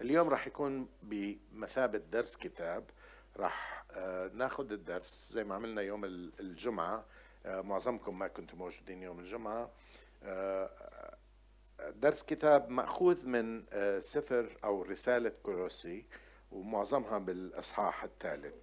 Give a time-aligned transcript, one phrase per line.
[0.00, 2.84] اليوم راح يكون بمثابة درس كتاب.
[3.36, 6.04] راح آه، ناخذ الدرس زي ما عملنا يوم
[6.40, 7.04] الجمعة.
[7.46, 9.70] آه، معظمكم ما كنتم موجودين يوم الجمعة.
[10.22, 11.16] آه،
[11.94, 13.64] درس كتاب مأخوذ من
[14.00, 16.04] سفر أو رسالة كولوسي
[16.52, 18.56] ومعظمها بالإصحاح الثالث.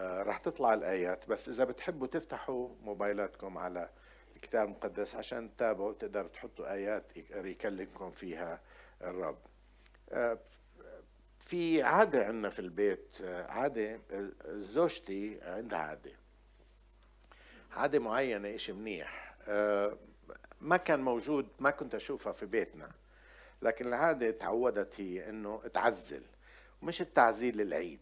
[0.00, 3.90] راح تطلع الآيات بس إذا بتحبوا تفتحوا موبايلاتكم على
[4.36, 8.60] الكتاب المقدس عشان تتابعوا تقدروا تحطوا آيات يكلمكم فيها
[9.02, 9.38] الرب.
[11.52, 13.16] في عادة عندنا في البيت
[13.48, 14.00] عادة
[14.46, 16.12] زوجتي عندها عادة.
[17.72, 19.34] عادة معينة إشي منيح.
[20.60, 22.90] ما كان موجود ما كنت أشوفها في بيتنا.
[23.62, 26.22] لكن العادة تعودت هي إنه تعزل.
[26.82, 28.00] مش التعزيل العيد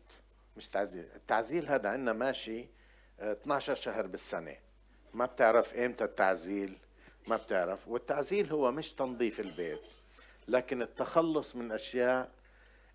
[0.57, 1.09] مش تعزيل.
[1.17, 2.67] التعزيل هذا عندنا ماشي
[3.21, 4.57] 12 شهر بالسنة.
[5.15, 6.79] ما بتعرف إمتى التعزيل
[7.27, 7.89] ما بتعرف.
[7.89, 9.83] والتعزيل هو مش تنظيف البيت
[10.49, 12.40] لكن التخلص من أشياء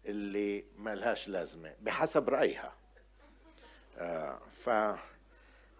[0.05, 2.73] اللي ما لهاش لازمة بحسب رأيها.
[3.97, 4.39] آه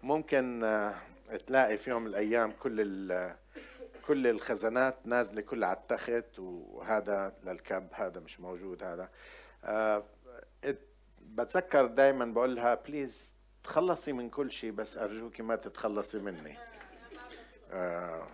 [0.02, 0.94] فممكن آه
[1.46, 3.32] تلاقي في يوم من الأيام كل
[4.06, 9.08] كل الخزانات نازلة كلها على التخت وهذا للكب هذا مش موجود هذا.
[9.64, 10.04] آه
[11.22, 13.34] بتذكر دائما بقول لها بليز
[13.64, 16.58] تخلصي من كل شيء بس أرجوكي ما تتخلصي مني.
[17.72, 18.26] آه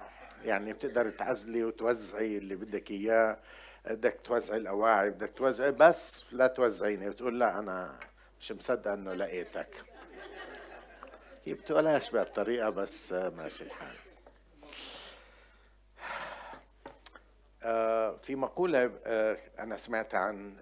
[0.44, 3.38] يعني بتقدر تعزلي وتوزعي اللي بدك إياه.
[3.84, 7.10] بدك توزعي الأواعي بدك توزعي بس لا توزعيني.
[7.10, 7.98] بتقول لا أنا
[8.40, 9.84] مش مصدق إنه لقيتك.
[11.44, 13.96] هي بتقولهاش بهالطريقة بس ماشي الحال.
[17.62, 20.56] آه، في مقولة آه، أنا سمعتها عن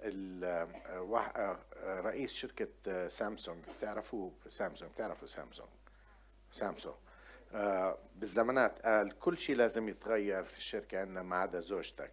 [0.44, 3.64] آه، رئيس شركة سامسونج.
[3.78, 4.91] بتعرفوا سامسونج.
[4.92, 5.68] بتعرفوا سامسونج؟
[6.52, 6.94] سامسونج.
[8.16, 12.10] بالزمانات قال كل شيء لازم يتغير في الشركة عندنا ما عدا زوجتك.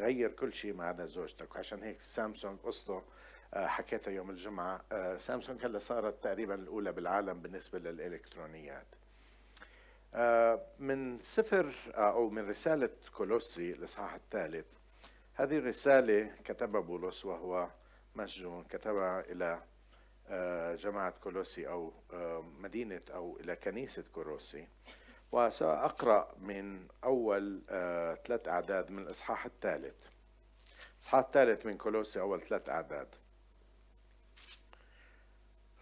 [0.00, 1.54] غير كل شيء ما عدا زوجتك.
[1.54, 3.02] وعشان هيك سامسونج قصته
[3.54, 4.82] آه، حكيتها يوم الجمعة.
[4.92, 8.86] آه، سامسونج هلا صارت تقريبا الأولى بالعالم بالنسبة للإلكترونيات.
[10.14, 14.66] آه، من سفر أو من رسالة كولوسي الإصحاح الثالث
[15.34, 17.68] هذه الرسالة كتبها بولس وهو
[18.14, 19.62] مسجون كتبها إلى
[20.76, 21.92] جماعة كولوسي أو
[22.60, 24.68] مدينة أو إلى كنيسة كولوسي.
[25.32, 30.02] وسأقرأ من أول آه، ثلاث أعداد من الإصحاح الثالث.
[30.96, 33.08] الإصحاح الثالث من كولوسي أول ثلاث أعداد.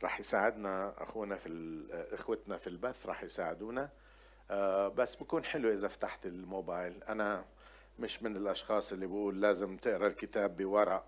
[0.03, 1.49] راح يساعدنا أخونا في
[1.93, 3.91] آه، إخوتنا في البث راح يساعدونا.
[4.51, 7.05] آه، بس بكون حلو إذا فتحت الموبايل.
[7.05, 7.45] أنا
[7.99, 11.07] مش من الأشخاص اللي بقول لازم تقرأ الكتاب بورق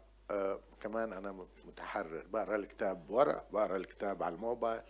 [0.81, 2.25] كمان أنا متحرر.
[2.31, 4.83] بقرأ الكتاب بورق بقرأ الكتاب على الموبايل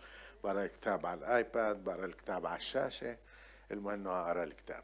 [0.43, 3.17] بقرأ الكتاب على الآيباد بقرأ الكتاب على الشاشة.
[3.71, 4.83] المهم إنه أقرأ الكتاب.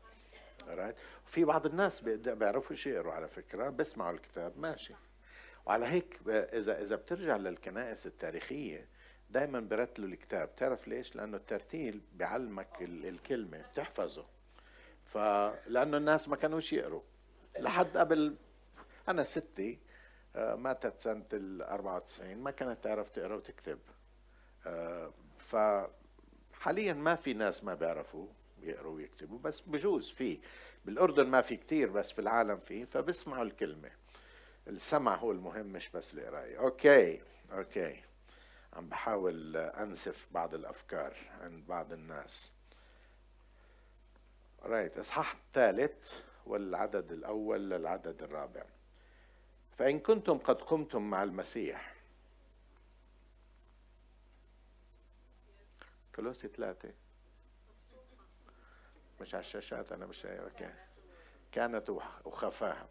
[0.59, 0.95] Right.
[1.27, 4.93] وفي بعض الناس بيعرفوا يقروا على فكرة بيسمعوا الكتاب ماشي.
[5.65, 8.87] وعلى هيك اذا إذا بترجع للكنائس التاريخية
[9.29, 10.55] دائما برتلوا الكتاب.
[10.55, 14.25] تعرف ليش؟ لأنه الترتيل بيعلمك الكلمة بتحفظه.
[15.05, 17.01] فلانه الناس ما كانوش يقروا
[17.59, 18.35] لحد قبل
[19.09, 19.79] أنا ستي
[20.35, 23.79] آه، ماتت سنة ال 94 ما كانت تعرف تقرأ وتكتب.
[24.65, 28.27] آه، فحاليا ما في ناس ما بيعرفوا.
[28.63, 30.39] يقروا ويكتبوا بس بجوز في
[30.85, 33.91] بالأردن ما في كثير بس في العالم في فبسمعوا الكلمة.
[34.67, 36.59] السمع هو المهم مش بس القراية.
[36.59, 38.01] okay okay.
[38.73, 42.53] عم بحاول أنسف بعض الأفكار عند بعض الناس.
[44.63, 46.13] right إصحاح الثالث
[46.45, 48.63] والعدد الأول للعدد الرابع.
[49.77, 51.95] فإن كنتم قد قمتم مع المسيح.
[56.15, 56.93] كولوسي ثلاثة.
[59.21, 60.27] مش على الشاشات أنا مش
[61.51, 61.89] كانت
[62.25, 62.87] وخفاها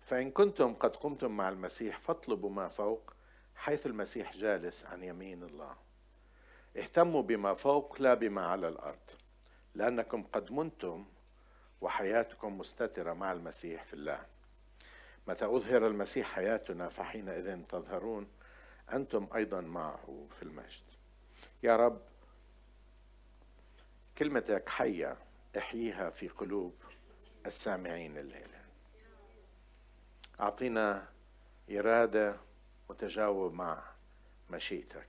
[0.00, 3.12] فإن كنتم قد قمتم مع المسيح فاطلبوا ما فوق
[3.56, 5.76] حيث المسيح جالس عن يمين الله.
[6.76, 9.10] اهتموا بما فوق لا بما على الأرض.
[9.74, 11.06] لأنكم قد منتم
[11.80, 14.26] وحياتكم مستترة مع المسيح في الله.
[15.28, 18.28] متى أظهر المسيح حياتنا فحينئذ تظهرون
[18.92, 20.82] أنتم أيضا معه في المجد.
[21.62, 22.00] يا رب
[24.18, 25.16] كلمتك حية.
[25.56, 26.74] احييها في قلوب
[27.46, 28.62] السامعين الليلة.
[30.40, 31.08] أعطينا
[31.70, 32.36] إرادة
[32.90, 33.82] متجاوب مع
[34.50, 35.08] مشيئتك.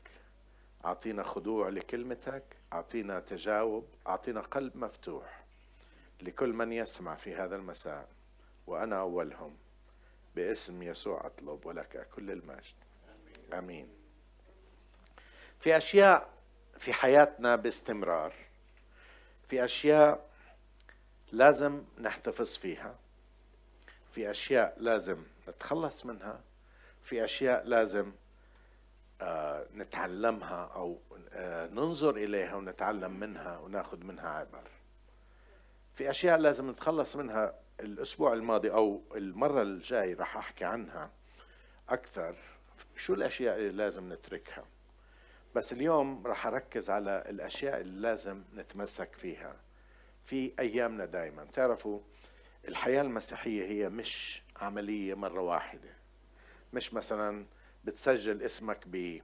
[0.85, 2.43] أعطينا خضوع لكلمتك.
[2.73, 3.87] أعطينا تجاوب.
[4.07, 5.43] أعطينا قلب مفتوح
[6.21, 8.07] لكل من يسمع في هذا المساء.
[8.67, 9.57] وأنا أولهم
[10.35, 12.75] باسم يسوع أطلب ولك كل المجد.
[13.53, 13.87] آمين.
[15.59, 16.29] في أشياء
[16.77, 18.33] في حياتنا باستمرار.
[19.49, 20.32] في أشياء
[21.33, 22.95] لازم نحتفظ فيها.
[24.11, 26.41] في أشياء لازم نتخلص منها.
[27.03, 28.11] في أشياء لازم
[29.21, 30.99] آه، نتعلمها أو
[31.33, 34.63] آه، ننظر إليها ونتعلم منها وناخذ منها عبر.
[35.95, 37.53] في أشياء لازم نتخلص منها.
[37.79, 41.09] الأسبوع الماضي أو المرة الجاي راح أحكي عنها
[41.89, 42.35] أكثر.
[42.97, 44.65] شو الأشياء اللي لازم نتركها؟
[45.55, 49.55] بس اليوم راح أركز على الأشياء اللي لازم نتمسك فيها.
[50.25, 51.99] في أيامنا دائما تعرفوا
[52.67, 55.89] الحياة المسيحية هي مش عملية مرة واحدة.
[56.73, 57.45] مش مثلا
[57.83, 59.21] بتسجل اسمك ب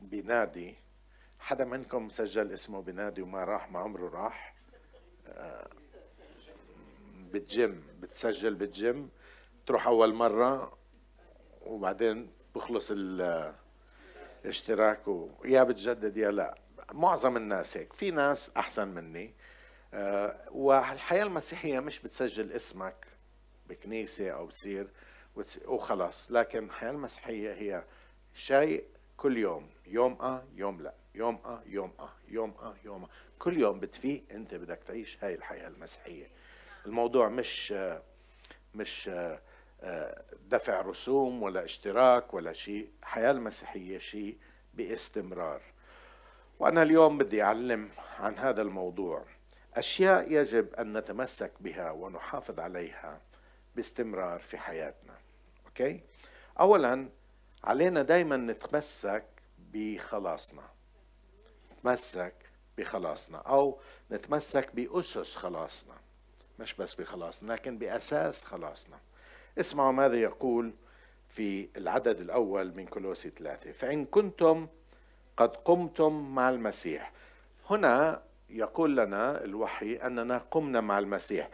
[0.00, 0.74] بنادي.
[1.38, 4.54] حدا منكم سجل اسمه بنادي وما راح ما عمره راح.
[5.26, 5.68] آه،
[7.32, 9.10] بالجيم بتسجل بالجيم.
[9.66, 10.78] تروح أول مرة
[11.66, 12.92] وبعدين بخلص
[14.44, 16.58] الاشتراك ويا بتجدد يا لا.
[16.92, 17.92] معظم الناس هيك.
[17.92, 19.34] في ناس أحسن مني.
[20.50, 23.06] والحياة المسيحية مش بتسجل اسمك
[23.68, 24.88] بكنيسة أو بتصير
[25.64, 26.32] وخلاص.
[26.32, 27.84] لكن الحياة المسيحية هي
[28.34, 28.84] شيء
[29.16, 29.70] كل يوم.
[29.86, 30.94] يوم آه يوم لا.
[31.14, 33.08] يوم آه يوم آه يوم آه يوم آه.
[33.38, 36.26] كل يوم بتفيق أنت بدك تعيش هاي الحياة المسيحية.
[36.86, 37.74] الموضوع مش
[38.74, 39.10] مش
[40.48, 42.90] دفع رسوم ولا اشتراك ولا شيء.
[43.02, 44.38] الحياة المسيحية شيء
[44.74, 45.62] باستمرار.
[46.58, 49.24] وأنا اليوم بدي أعلم عن هذا الموضوع.
[49.76, 53.20] أشياء يجب أن نتمسك بها ونحافظ عليها
[53.76, 55.14] باستمرار في حياتنا.
[55.66, 56.00] أوكي؟
[56.60, 57.08] اولا
[57.64, 59.24] علينا دائما نتمسك
[59.72, 60.62] بخلاصنا.
[61.72, 62.34] نتمسك
[62.78, 63.80] بخلاصنا أو
[64.10, 65.94] نتمسك بأسس خلاصنا.
[66.58, 68.98] مش بس بخلاصنا لكن بأساس خلاصنا.
[69.58, 70.72] اسمعوا ماذا يقول
[71.28, 73.72] في العدد الأول من كولوسي ثلاثة.
[73.72, 74.68] فإن كنتم
[75.36, 77.12] قد قمتم مع المسيح.
[77.70, 81.48] هنا يقول لنا الوحي أننا قمنا مع المسيح.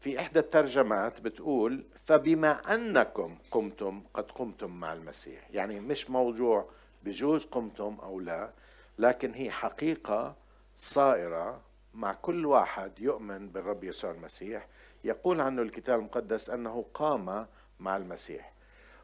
[0.00, 5.50] في إحدى الترجمات بتقول فبما أنكم قمتم قد قمتم مع المسيح.
[5.50, 6.68] يعني مش موضوع
[7.02, 8.50] بجوز قمتم أو لا
[8.98, 10.36] لكن هي حقيقة
[10.76, 11.60] صائرة
[11.94, 14.66] مع كل واحد يؤمن بالرب يسوع المسيح.
[15.04, 17.46] يقول عنه الكتاب المقدس أنه قام
[17.80, 18.52] مع المسيح.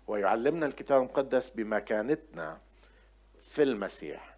[0.07, 2.59] ويعلمنا الكتاب المقدس بمكانتنا
[3.41, 4.35] في المسيح.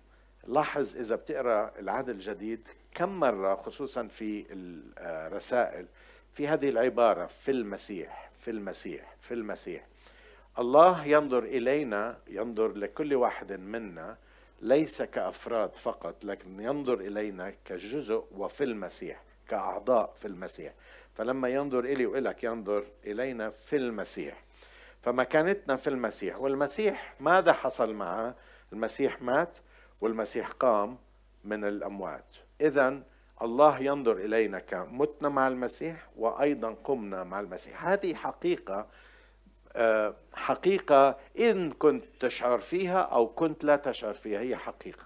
[0.47, 2.65] لاحظ إذا بتقرأ العهد الجديد
[2.97, 4.47] كم مرة خصوصا في
[4.99, 5.87] الرسائل
[6.35, 9.87] في هذه العبارة في المسيح في المسيح في المسيح.
[10.59, 14.17] الله ينظر إلينا ينظر لكل واحد منا
[14.63, 20.73] ليس كأفراد فقط لكن ينظر إلينا كجزء وفي المسيح كأعضاء في المسيح.
[21.15, 24.43] فلما ينظر إلي وإلك ينظر إلينا في المسيح.
[25.03, 28.35] فمكانتنا في المسيح والمسيح ماذا حصل معه؟
[28.73, 29.57] المسيح مات
[30.01, 30.99] والمسيح قام
[31.45, 32.46] من الأموات.
[32.61, 33.03] إذا
[33.43, 37.87] الله ينظر إلينا كمتنا مع المسيح وأيضا قمنا مع المسيح.
[37.87, 38.87] هذه حقيقة
[39.79, 45.05] آه، حقيقة إن كنت تشعر فيها أو كنت لا تشعر فيها هي حقيقة.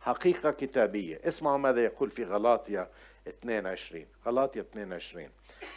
[0.00, 1.20] حقيقة كتابية.
[1.24, 2.90] اسمعوا ماذا يقول في غلاطيا
[3.28, 5.28] 22 غلاطيا 22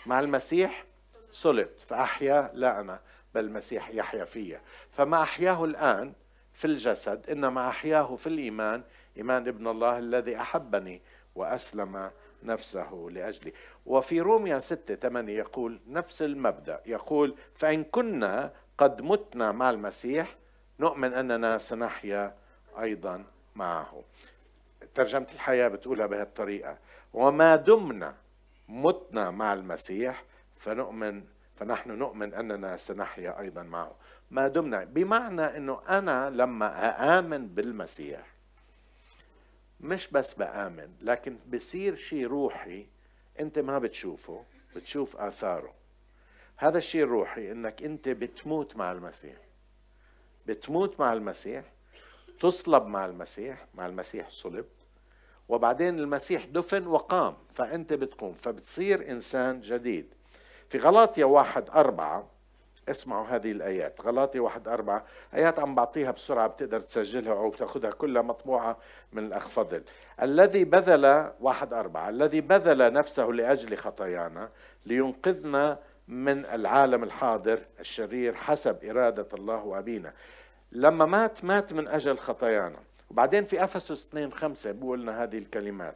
[0.06, 0.86] مع المسيح
[1.32, 3.00] صلبت فأحيا لا أنا
[3.36, 4.62] بل المسيح يحيا فيا.
[4.92, 6.14] فما أحياه الآن
[6.54, 8.84] في الجسد إنما أحياه في الإيمان
[9.18, 11.02] إيمان ابن الله الذي أحبني
[11.36, 12.12] وأسلم
[12.44, 13.54] نفسه لأجلي.
[13.86, 16.82] وفي روميا 6 8 يقول نفس المبدأ.
[16.86, 20.36] يقول فإن كنا قد متنا مع المسيح
[20.80, 22.36] نؤمن أننا سنحيا
[22.80, 23.24] أيضا
[23.56, 24.04] معه.
[24.94, 26.78] ترجمة الحياة بتقولها بهالطريقة.
[27.14, 28.16] وما دمنا
[28.70, 30.24] متنا مع المسيح
[30.58, 31.24] فنؤمن
[31.56, 33.96] فنحن نؤمن أننا سنحيا أيضا معه.
[34.32, 38.37] ما دمنا بمعنى أنه أنا لما أآمن بالمسيح
[39.80, 42.88] مش بس بآمن لكن بصير شيء روحي
[43.40, 44.44] أنت ما بتشوفه
[44.76, 45.74] بتشوف آثاره.
[46.58, 49.38] هذا الشيء الروحي إنك أنت بتموت مع المسيح.
[50.46, 51.66] بتموت مع المسيح
[52.40, 54.70] تصلب مع المسيح مع المسيح صلبت
[55.50, 58.34] وبعدين المسيح دفن وقام فأنت بتقوم.
[58.34, 60.14] فبتصير إنسان جديد.
[60.70, 62.30] في غلاطيا واحد أربعة
[62.90, 64.02] اسمعوا هذه الآيات.
[64.02, 65.06] غلاطي واحد أربعة.
[65.34, 68.78] آيات عم بعطيها بسرعة بتقدر تسجلها أو تأخذها كلها مطبوعة
[69.14, 69.84] من الأخ فضل.
[70.22, 74.50] الذي بذل واحد أربعة الذي بذل نفسه لأجل خطايانا
[74.86, 80.14] لينقذنا من العالم الحاضر الشرير حسب إرادة الله وأبينا.
[80.72, 82.80] لما مات مات من أجل خطايانا.
[83.10, 85.96] وبعدين في أفسس 2 5 بيقول لنا هذه الكلمات.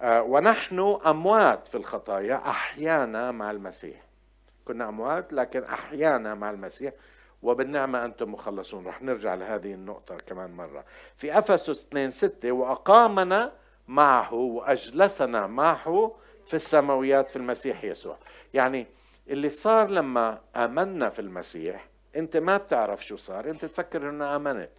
[0.00, 4.09] آه ونحن أموات في الخطايا أحيانا مع المسيح.
[4.64, 6.92] كنا أموات لكن أحيانا مع المسيح
[7.42, 8.86] وبالنعمة أنتم مخلصون.
[8.86, 10.84] رح نرجع لهذه النقطة كمان مرة.
[11.16, 13.52] في أفسس 2 6 وأقامنا
[13.88, 18.16] معه وأجلسنا معه في السماويات في المسيح يسوع.
[18.54, 18.86] يعني
[19.28, 21.86] اللي صار لما آمنا في المسيح
[22.16, 24.70] أنت ما بتعرف شو صار أنت تفكر إنه آمنت.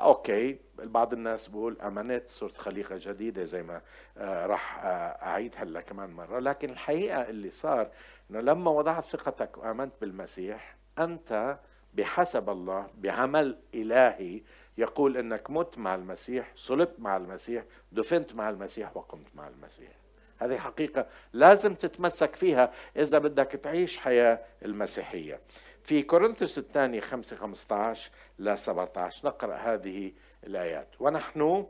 [0.00, 3.80] okay بعض الناس بقول امنت صرت خليقة جديدة زي ما
[4.18, 4.88] آه راح آه
[5.26, 6.38] أعيد هلأ كمان مرة.
[6.38, 7.90] لكن الحقيقة اللي صار
[8.30, 11.58] إنه لما وضعت ثقتك وآمنت بالمسيح أنت
[11.94, 14.42] بحسب الله بعمل إلهي
[14.78, 19.90] يقول إنك مت مع المسيح صلبت مع المسيح دفنت مع المسيح وقمت مع المسيح.
[20.38, 25.40] هذه حقيقة لازم تتمسك فيها إذا بدك تعيش حياة المسيحية.
[25.84, 30.12] في كورنثوس الثاني 5 15 ل 17 نقرأ هذه
[30.44, 30.88] الآيات.
[31.00, 31.66] ونحن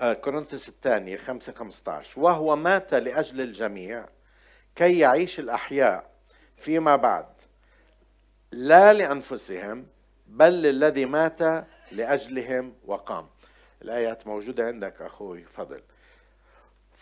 [0.00, 4.06] آه، كورنثوس الثاني 5 15 وهو مات لأجل الجميع
[4.74, 6.10] كي يعيش الأحياء
[6.56, 7.26] فيما بعد
[8.52, 9.86] لا لأنفسهم
[10.26, 13.28] بل للذي مات لأجلهم وقام.
[13.82, 15.80] الآيات موجودة عندك أخوي فضل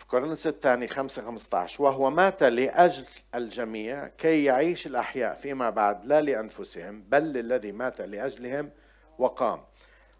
[0.07, 7.03] كورنثوس الثاني 5 15 وهو مات لأجل الجميع كي يعيش الأحياء فيما بعد لا لأنفسهم
[7.09, 8.69] بل للذي مات لأجلهم
[9.17, 9.63] وقام.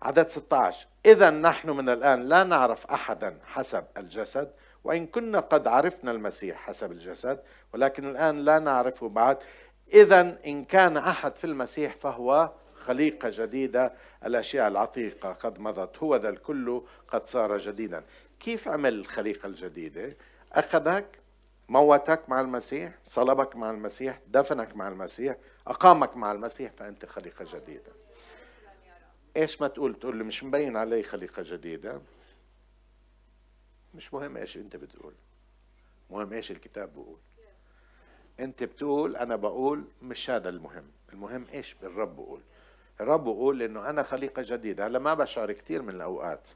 [0.01, 4.51] عدد 16 إذا نحن من الآن لا نعرف أحدا حسب الجسد
[4.83, 7.39] وإن كنا قد عرفنا المسيح حسب الجسد
[7.73, 9.37] ولكن الآن لا نعرفه بعد.
[9.93, 13.93] إذا إن كان أحد في المسيح فهو خليقة جديدة
[14.25, 18.03] الأشياء العتيقة قد مضت هو ذا الكل قد صار جديدا.
[18.39, 20.17] كيف عمل الخليقة الجديدة؟
[20.53, 21.19] أخذك
[21.69, 25.35] موتك مع المسيح صلبك مع المسيح دفنك مع المسيح
[25.67, 27.91] أقامك مع المسيح فأنت خليقة جديدة.
[29.37, 32.01] إيش ما تقول؟ تقول لي مش مبين علي خليقة جديدة؟
[33.95, 35.13] مش مهم إيش أنت بتقول.
[36.09, 37.17] مهم إيش الكتاب بيقول.
[38.39, 40.91] أنت بتقول أنا بقول مش هذا المهم.
[41.13, 42.41] المهم إيش؟ الرب بقول
[43.01, 44.87] الرب بقول إنه أنا خليقة جديدة.
[44.87, 46.47] هلا ما بشعر كثير من الأوقات.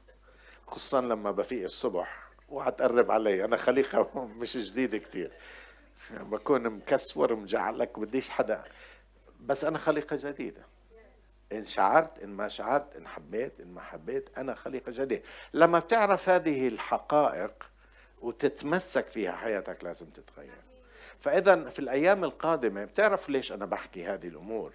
[0.72, 3.44] خصوصا لما بفيق الصبح وهتقرب علي.
[3.44, 4.10] أنا خليقة
[4.40, 5.30] مش جديدة كتير.
[6.10, 8.62] بكون مكسور مجعلك بديش حدا.
[9.40, 10.62] بس أنا خليقة جديدة.
[11.52, 15.22] إن شعرت إن ما شعرت إن حبيت إن ما حبيت أنا خليقة جديدة.
[15.54, 17.70] لما بتعرف هذه الحقائق
[18.20, 20.62] وتتمسك فيها حياتك لازم تتغير.
[21.20, 24.72] فاذا في الأيام القادمة بتعرف ليش أنا بحكي هذه الأمور؟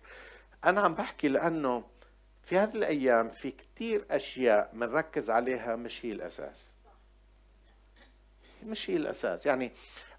[0.66, 1.84] أنا عم بحكي لأنه
[2.48, 6.74] في هذه الأيام في كتير أشياء بنركز عليها مش هي الأساس.
[8.66, 9.46] مش هي الأساس.
[9.46, 9.72] يعني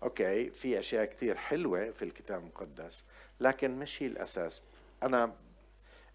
[0.03, 3.05] أوكي في أشياء كتير حلوة في الكتاب المقدس
[3.41, 4.63] لكن مش هي الأساس.
[5.03, 5.33] أنا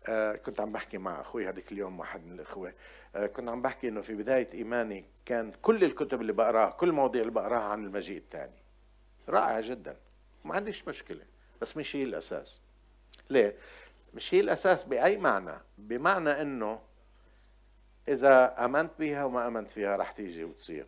[0.06, 2.74] آه كنت عم بحكي مع أخوي هذيك اليوم واحد من الإخوة
[3.16, 7.22] آه كنت عم بحكي إنه في بداية إيماني كان كل الكتب اللي بقرأها كل المواضيع
[7.22, 8.64] اللي بقرأها عن المجيء الثاني.
[9.30, 9.98] رائع جدا.
[10.46, 11.26] ما عنديش مشكلة
[11.62, 12.60] بس مش هي الأساس.
[13.30, 13.56] ليه؟
[14.14, 15.56] مش هي الأساس بأي معنى.
[15.78, 16.80] بمعنى أنه
[18.08, 20.86] إذا آمنت بها وما آمنت فيها رح تيجي وتصير.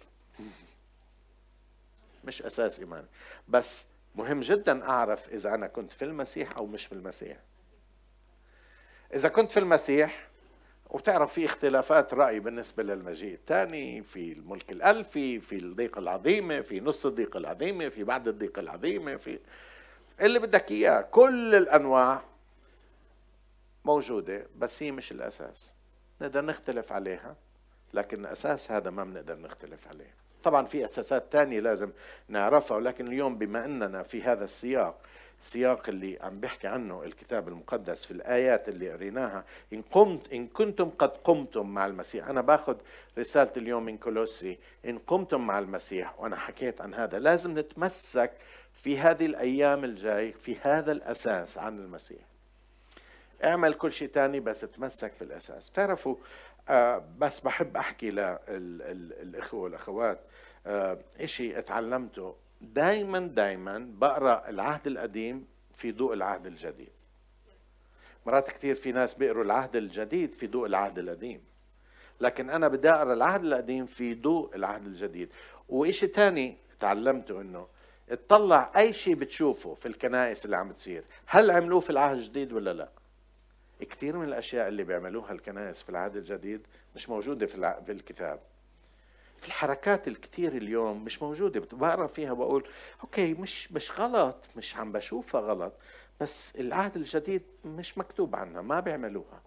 [2.26, 3.08] مش أساس إيماني.
[3.48, 7.38] بس مهم جدا أعرف إذا أنا كنت في المسيح أو مش في المسيح.
[9.14, 10.28] إذا كنت في المسيح
[10.90, 17.06] وبتعرف في اختلافات رأي بالنسبة للمجيء الثاني في الملك الألفي في الضيقة العظيمة في نص
[17.06, 19.40] الضيقة العظيمة في بعد الضيقة العظيمة في
[20.22, 21.02] اللي بدك إياه.
[21.02, 22.22] كل الأنواع
[23.86, 25.72] موجودة بس هي مش الأساس.
[26.22, 27.36] نقدر نختلف عليها
[27.94, 30.14] لكن أساس هذا ما بنقدر نختلف عليه.
[30.44, 31.92] طبعا في أساسات تانية لازم
[32.28, 35.02] نعرفها ولكن اليوم بما أننا في هذا السياق
[35.42, 40.90] السياق اللي عم بيحكي عنه الكتاب المقدس في الآيات اللي قريناها إن قمت إن كنتم
[40.90, 42.30] قد قمتم مع المسيح.
[42.30, 42.76] أنا باخذ
[43.18, 47.20] رسالة اليوم من كولوسي إن قمتم مع المسيح وأنا حكيت عن هذا.
[47.20, 48.32] لازم نتمسك
[48.74, 52.35] في هذه الأيام الجاي في هذا الأساس عن المسيح.
[53.44, 55.70] اعمل كل شيء تاني بس تمسك في الأساس.
[55.70, 56.16] بتعرفوا
[56.70, 60.20] آه بس بحب أحكي للإخوة والأخوات
[60.68, 62.36] آه إشي اتعلمته.
[62.62, 66.90] دايما دايما بقرأ العهد القديم في ضوء العهد الجديد.
[68.26, 71.42] مرات كثير في ناس بيقروا العهد الجديد في ضوء العهد القديم.
[72.22, 75.30] لكن أنا بدي أقرأ العهد القديم في ضوء العهد الجديد.
[75.70, 77.68] وإشي تاني تعلمته إنه
[78.10, 82.74] اطلع أي شيء بتشوفه في الكنائس اللي عم بتصير هل عملوه في العهد الجديد ولا
[82.74, 82.90] لا؟
[83.80, 88.40] كثير من الأشياء اللي بيعملوها الكنائس في العهد الجديد مش موجودة في في الكتاب.
[89.38, 91.60] في الحركات الكثير اليوم مش موجودة.
[91.60, 92.68] بقرأ فيها بقول
[93.04, 95.74] أوكي مش مش غلط مش عم بشوفها غلط
[96.20, 99.42] بس العهد الجديد مش مكتوب عنها ما بيعملوها.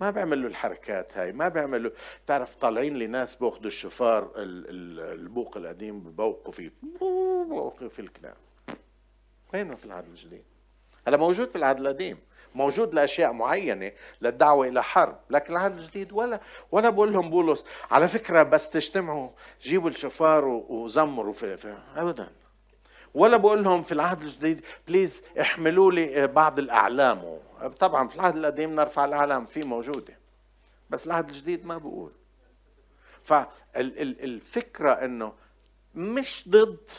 [0.00, 1.90] ما بيعملوا الحركات هاي ما بيعملوا
[2.26, 8.34] تعرف طالعين لي ناس بياخذوا الشفار البوق القديم ببوقوا فيه بوقوا في الكلام
[9.54, 10.44] وينه في العهد الجديد؟
[11.06, 12.18] هلا موجود في العهد القديم.
[12.56, 16.40] موجود لأشياء معينة للدعوة إلى حرب لكن العهد الجديد ولا
[16.72, 19.30] ولا بقول لهم بولس على فكرة بس تجتمعوا
[19.62, 22.28] جيبوا الشفار وزمروا في, في ابدا.
[23.14, 27.38] ولا بقول لهم في العهد الجديد بليز احملوا لي بعض الأعلام.
[27.78, 30.18] طبعا في العهد القديم نرفع الأعلام في موجودة
[30.90, 32.12] بس العهد الجديد ما بقول.
[33.22, 35.32] فالفكرة إنه
[35.94, 36.90] مش ضد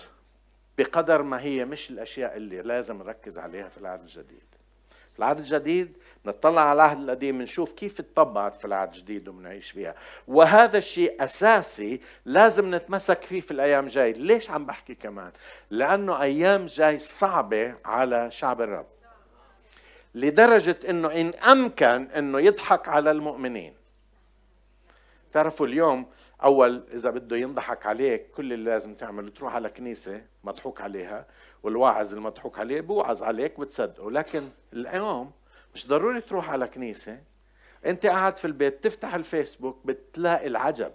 [0.77, 4.46] بقدر ما هي مش الأشياء اللي لازم نركز عليها في العهد الجديد.
[5.19, 9.95] العهد الجديد نطلع على العهد القديم نشوف كيف اتطبقت في العهد الجديد وبنعيش فيها.
[10.27, 15.31] وهذا الشيء أساسي لازم نتمسك فيه في الأيام الجاي ليش عم بحكي كمان؟
[15.69, 18.85] لأنه أيام جاي صعبة على شعب الرب.
[20.15, 23.73] لدرجة إنه إن أمكن إنه يضحك على المؤمنين.
[25.33, 26.05] تعرفوا اليوم
[26.43, 31.25] أول إذا بده ينضحك عليك كل اللي لازم تعمله تروح على كنيسة مضحوك عليها
[31.67, 35.31] والواعظ المضحوك عليه بوعظ عليك بتصدقه لكن اليوم
[35.75, 37.19] مش ضروري تروح على كنيسة.
[37.85, 40.91] انت قاعد في البيت تفتح الفيسبوك بتلاقي العجب.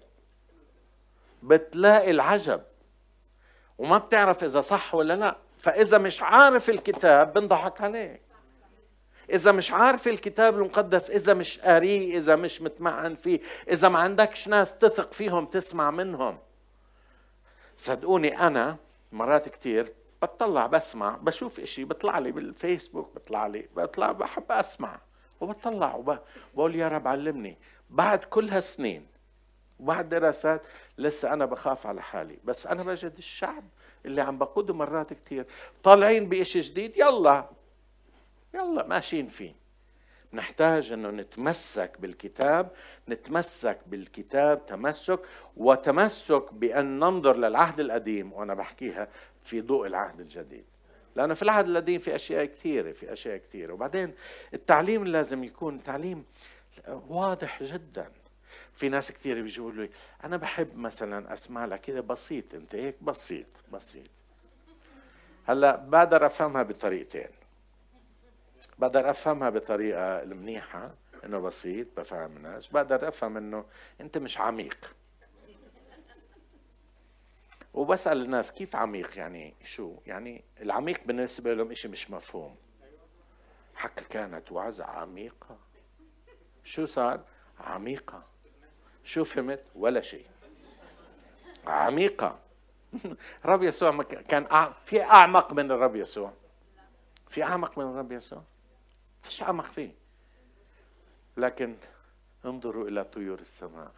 [1.42, 2.62] بتلاقي العجب.
[3.78, 5.36] وما بتعرف إذا صح ولا لا.
[5.58, 8.22] فإذا مش عارف الكتاب بنضحك عليك.
[9.30, 14.48] إذا مش عارف الكتاب المقدس إذا مش قاريه إذا مش متمعن فيه إذا ما عندكش
[14.48, 16.38] ناس تثق فيهم تسمع منهم.
[17.76, 18.76] صدقوني أنا
[19.12, 25.00] مرات كتير بطلع بسمع بشوف إشي بطلع لي بالفيسبوك بطلع لي بطلع بحب أسمع
[25.40, 27.58] وبطلع وبقول يا رب علمني.
[27.90, 29.06] بعد كل هالسنين
[29.80, 30.62] وبعد دراسات
[30.98, 32.38] لسه أنا بخاف على حالي.
[32.44, 33.64] بس أنا بجد الشعب
[34.06, 35.46] اللي عم بقوده مرات كتير.
[35.82, 37.50] طالعين بإشي جديد يلا.
[38.54, 39.62] يلا ماشيين فيه.
[40.34, 42.70] نحتاج إنه نتمسك بالكتاب
[43.08, 45.20] نتمسك بالكتاب تمسك
[45.56, 49.08] وتمسك بأن ننظر للعهد القديم وأنا بحكيها
[49.44, 50.64] في ضوء العهد الجديد.
[51.16, 53.72] لأنه في العهد القديم في أشياء كثيرة في أشياء كثيرة.
[53.72, 54.14] وبعدين
[54.54, 56.24] التعليم لازم يكون تعليم
[56.88, 58.10] واضح جدا.
[58.74, 59.90] في ناس كثير بيجوا لي
[60.24, 64.06] أنا بحب مثلا أسمع لك كده بسيط أنت هيك بسيط بسيط.
[65.46, 67.28] هلأ بقدر أفهمها بطريقتين.
[68.78, 70.94] بقدر أفهمها بطريقة المنيحة
[71.24, 72.66] إنه بسيط بفهم الناس.
[72.66, 73.64] بقدر أفهم إنه
[74.00, 74.94] أنت مش عميق.
[77.74, 82.56] وبسأل الناس كيف عميق يعني شو؟ يعني العميق بالنسبة لهم شيء مش مفهوم.
[83.74, 85.58] حكى كانت وعزة عميقة.
[86.64, 87.24] شو صار؟
[87.60, 88.22] عميقة.
[89.04, 90.26] شو فهمت؟ ولا شيء.
[91.66, 92.38] عميقة.
[93.44, 96.32] رب يسوع كان في أعمق من الرب يسوع.
[97.28, 98.42] في أعمق من الرب يسوع؟
[99.22, 99.94] فيش أعمق فيه.
[101.36, 101.76] لكن
[102.44, 103.92] انظروا إلى طيور السماء.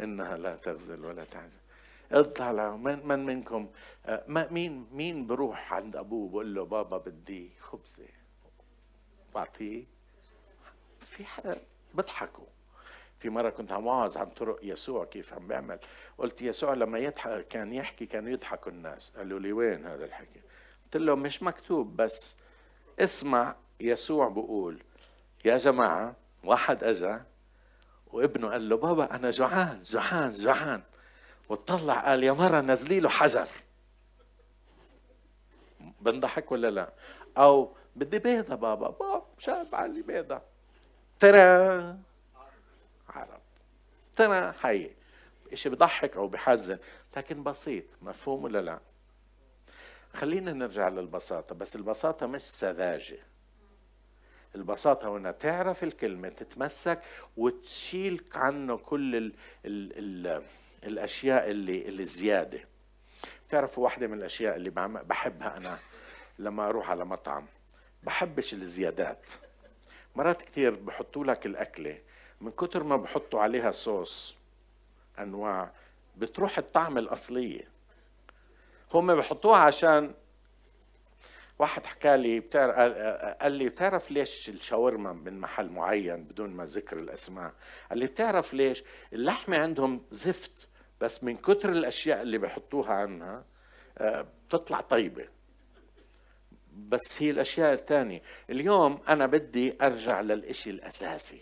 [0.00, 1.65] إنها لا تغزل ولا تعجل
[2.12, 3.68] اطلع من, من منكم.
[4.06, 8.08] آه، ما مين مين بروح عند أبوه بقول له بابا بدي خبزة؟
[9.34, 9.84] بعطيه.
[11.00, 11.60] في حدا
[11.94, 12.46] بضحكوا.
[13.18, 15.78] في مرة كنت عم واعظ عن طرق يسوع كيف عم بيعمل.
[16.18, 19.12] قلت يسوع لما يضحك كان يحكي كانوا يضحكوا الناس.
[19.16, 20.40] قالوا لي وين هذا الحكي؟
[20.84, 22.36] قلت لهم مش مكتوب بس
[23.00, 24.82] اسمع يسوع بقول.
[25.44, 27.24] يا جماعة واحد أجا
[28.06, 30.82] وابنه قال له بابا أنا جوعان جوعان جوعان.
[31.48, 33.48] وطلع قال يا مرة نزلي له حجر.
[36.00, 36.92] بنضحك ولا لا؟
[37.38, 40.42] أو بدي بيضة بابا بابا شاب علي بيضة.
[41.18, 41.96] ترى.
[43.08, 43.40] عرب.
[44.16, 44.90] ترى حي.
[45.52, 46.78] إشي بضحك أو بحزن
[47.16, 47.84] لكن بسيط.
[48.02, 48.80] مفهوم ولا لا؟
[50.14, 53.18] خلينا نرجع للبساطة بس البساطة مش سذاجة.
[54.54, 57.02] البساطة هنا تعرف الكلمة تتمسك
[57.36, 59.32] وتشيل عنه كل ال
[59.64, 60.42] ال
[60.86, 62.60] الأشياء اللي اللي زيادة.
[63.48, 64.70] بتعرفوا واحدة من الأشياء اللي
[65.04, 65.78] بحبها أنا
[66.38, 67.46] لما أروح على مطعم.
[68.02, 69.26] بحبش الزيادات.
[70.16, 71.98] مرات كتير بحطوا لك الأكلة
[72.40, 74.34] من كتر ما بحطوا عليها صوص
[75.18, 75.70] أنواع
[76.16, 77.68] بتروح الطعم الأصلية.
[78.94, 80.14] هم بحطوها عشان
[81.58, 82.74] واحد حكى لي بتعرف
[83.42, 87.52] قال لي بتعرف ليش الشاورما من محل معين بدون ما ذكر الأسماء؟
[87.90, 90.68] قال لي بتعرف ليش اللحمة عندهم زفت
[91.00, 93.44] بس من كتر الأشياء اللي بحطوها عنها
[93.98, 95.28] آه، بتطلع طيبة.
[96.88, 101.40] بس هي الأشياء الثانية اليوم أنا بدي أرجع للإشي الأساسي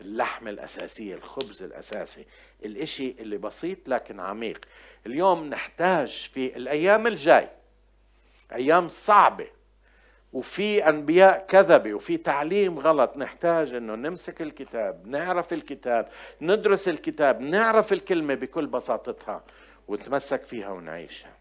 [0.00, 2.26] اللحمة الأساسية الخبز الأساسي
[2.64, 4.64] الإشي اللي بسيط لكن عميق.
[5.06, 7.48] اليوم نحتاج في الأيام الجاي
[8.52, 9.46] أيام صعبة.
[10.32, 13.16] وفي أنبياء كذبة وفي تعليم غلط.
[13.16, 16.08] نحتاج أنه نمسك الكتاب نعرف الكتاب
[16.40, 19.42] ندرس الكتاب نعرف الكلمة بكل بساطتها
[19.88, 21.32] ونتمسك فيها ونعيشها.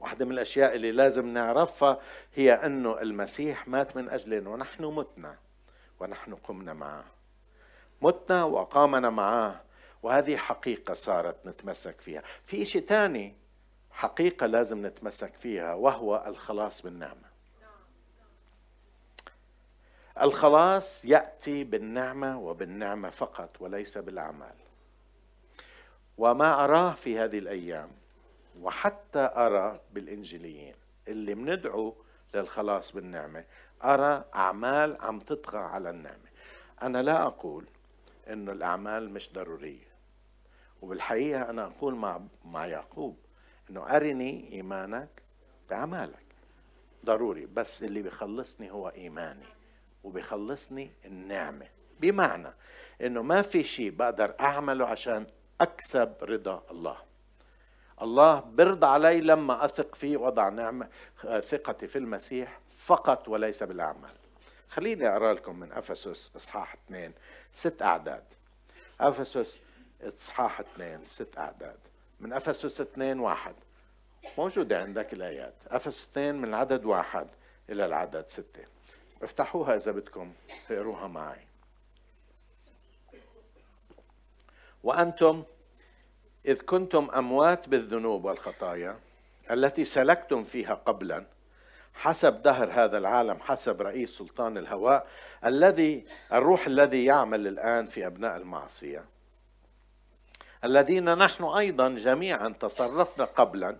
[0.00, 1.98] واحدة من الأشياء اللي لازم نعرفها
[2.34, 5.36] هي أنه المسيح مات من أجلنا ونحن متنا
[6.00, 7.04] ونحن قمنا معه.
[8.02, 9.60] متنا وأقامنا معاه
[10.02, 12.22] وهذه حقيقة صارت نتمسك فيها.
[12.44, 13.34] في شيء ثاني
[13.90, 17.35] حقيقة لازم نتمسك فيها وهو الخلاص بالنعمة.
[20.22, 24.54] الخلاص يأتي بالنعمة وبالنعمة فقط وليس بالأعمال.
[26.18, 27.88] وما أراه في هذه الأيام
[28.60, 30.74] وحتى أرى بالإنجيليين
[31.08, 31.94] اللي بندعو
[32.34, 33.44] للخلاص بالنعمة
[33.84, 36.26] أرى أعمال عم تطغى على النعمة.
[36.82, 37.64] أنا لا أقول
[38.28, 39.86] أن الأعمال مش ضرورية
[40.82, 43.16] وبالحقيقة أنا أقول مع, مع يعقوب
[43.70, 45.08] أنه أرني إيمانك
[45.70, 46.26] بأعمالك
[47.04, 49.46] ضروري بس اللي بيخلصني هو إيماني.
[50.06, 51.66] وبيخلصني النعمة.
[52.00, 52.48] بمعنى
[53.02, 55.26] أنه ما في شيء بقدر أعمله عشان
[55.60, 56.96] أكسب رضا الله.
[58.02, 60.88] الله برضى علي لما أثق فيه وضع نعمة
[61.22, 64.14] ثقتي في المسيح فقط وليس بالأعمال.
[64.68, 67.12] خليني أقرأ لكم من أفسس إصحاح اثنين
[67.52, 68.24] ست أعداد.
[69.00, 69.60] أفسس
[70.02, 71.78] إصحاح اثنين ست أعداد.
[72.20, 73.54] من أفسس اثنين واحد.
[74.38, 75.54] موجودة عندك الآيات.
[75.68, 77.26] أفسس اثنين من العدد واحد
[77.70, 78.75] إلى العدد ستة.
[79.22, 80.32] افتحوها إذا بدكم
[80.70, 81.46] اقروها معي.
[84.82, 85.44] وأنتم
[86.46, 88.98] إذ كنتم أموات بالذنوب والخطايا
[89.50, 91.26] التي سلكتم فيها قبلا
[91.94, 95.06] حسب دهر هذا العالم حسب رئيس سلطان الهواء
[95.44, 99.04] الذي الروح الذي يعمل الآن في أبناء المعصية.
[100.64, 103.76] الذين نحن أيضا جميعا تصرفنا قبلا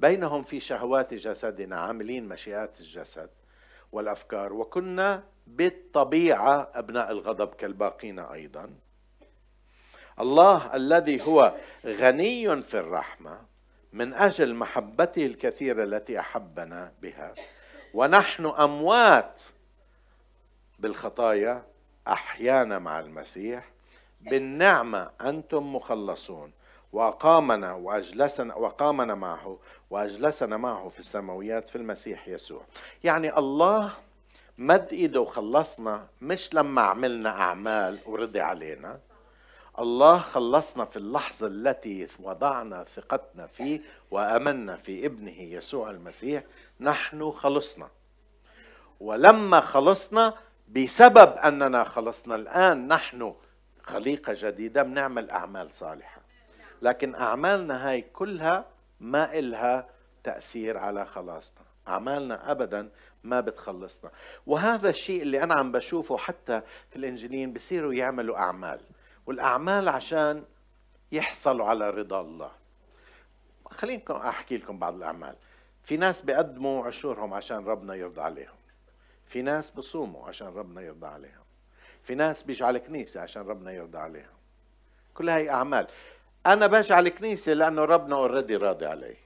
[0.00, 3.30] بينهم في شهوات جسدنا عاملين مشيئات الجسد.
[3.92, 4.52] والأفكار.
[4.52, 8.70] وكنا بالطبيعة أبناء الغضب كالباقين أيضا.
[10.20, 11.54] الله الذي هو
[11.86, 13.40] غني في الرحمة
[13.92, 17.34] من أجل محبته الكثيرة التي أحبنا بها.
[17.94, 19.40] ونحن أموات
[20.78, 21.62] بالخطايا
[22.08, 23.72] أحيانا مع المسيح.
[24.20, 26.52] بالنعمة أنتم مخلصون.
[26.92, 29.58] وأقامنا وأجلسنا وقامنا معه.
[29.92, 32.62] واجلسنا معه في السماويات في المسيح يسوع.
[33.04, 33.92] يعني الله
[34.58, 39.00] مد إيده وخلصنا مش لما عملنا أعمال ورضي علينا.
[39.78, 46.42] الله خلصنا في اللحظة التي وضعنا ثقتنا فيه وأمنا في ابنه يسوع المسيح.
[46.80, 47.88] نحن خلصنا.
[49.00, 50.34] ولما خلصنا
[50.68, 53.34] بسبب أننا خلصنا الآن نحن
[53.82, 56.20] خليقة جديدة بنعمل أعمال صالحة.
[56.82, 59.88] لكن أعمالنا هاي كلها ما إلها
[60.24, 61.62] تأثير على خلاصنا.
[61.88, 62.90] أعمالنا أبدا
[63.24, 64.10] ما بتخلصنا.
[64.46, 68.80] وهذا الشيء اللي أنا عم بشوفه حتى في الإنجيليين بصيروا يعملوا أعمال.
[69.26, 70.44] والأعمال عشان
[71.12, 72.50] يحصلوا على رضا الله.
[73.70, 75.36] خليني أحكي لكم بعض الأعمال.
[75.82, 78.56] في ناس بيقدموا عشورهم عشان ربنا يرضى عليهم.
[79.26, 81.44] في ناس بصوموا عشان ربنا يرضى عليهم.
[82.02, 84.36] في ناس بيجوا على الكنيسة عشان ربنا يرضى عليهم.
[85.14, 85.86] كل هاي أعمال.
[86.46, 89.16] أنا باجي على الكنيسة لأنه ربنا already راضي علي.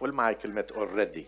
[0.00, 1.26] قول معي كلمة already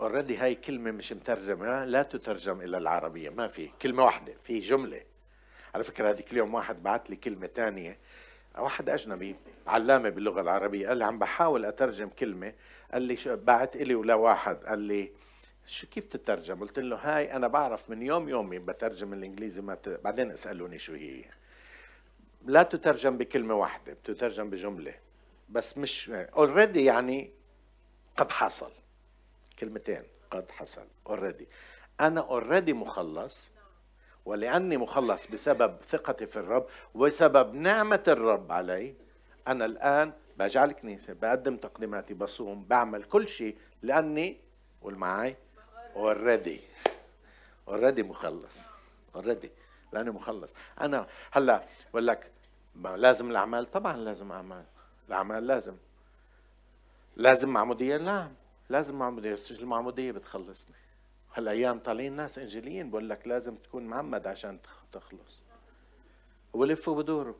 [0.00, 3.70] already هاي كلمة مش مترجمة لا تترجم إلى العربية ما في.
[3.82, 5.00] كلمة واحدة في جملة.
[5.74, 7.98] على فكرة هذيك اليوم واحد بعت لي كلمة ثانية
[8.58, 12.52] واحد أجنبي علامة باللغة العربية قال لي عم بحاول أترجم كلمة.
[12.92, 14.56] قال لي بعت لي ولا واحد.
[14.56, 15.10] قال لي
[15.66, 20.00] شو كيف تترجم؟ قلت له هاي أنا بعرف من يوم يومي بترجم الإنجليزي ما بت...
[20.04, 21.24] بعدين اسألوني شو هي.
[22.44, 24.94] لا تترجم بكلمة واحدة بتترجم بجملة.
[25.48, 27.30] بس مش already يعني
[28.16, 28.70] قد حصل.
[29.58, 31.48] كلمتين قد حصل already
[32.00, 33.50] أنا already مخلص
[34.24, 38.94] ولأني مخلص بسبب ثقتي في الرب وسبب نعمة الرب علي
[39.48, 44.40] أنا الآن باجي عالكنيسة بقدم تقديماتي بصوم بعمل كل شيء لأني
[44.82, 45.36] قول معي
[45.96, 46.60] already
[47.68, 48.60] already مخلص
[49.14, 49.50] already
[49.92, 50.54] لأني مخلص.
[50.80, 52.30] أنا هلا بقول لك
[52.76, 54.64] لازم الأعمال طبعا لازم أعمال.
[55.08, 55.76] الأعمال لازم.
[57.16, 58.32] لازم معمودية نعم.
[58.68, 59.36] لازم معمودية.
[59.50, 60.74] المعمودية بتخلصني.
[61.34, 64.58] هالأيام طالعين ناس إنجيليين بقول لك لازم تكون معمد عشان
[64.92, 65.42] تخلص.
[66.52, 67.34] ولفوا بدوروا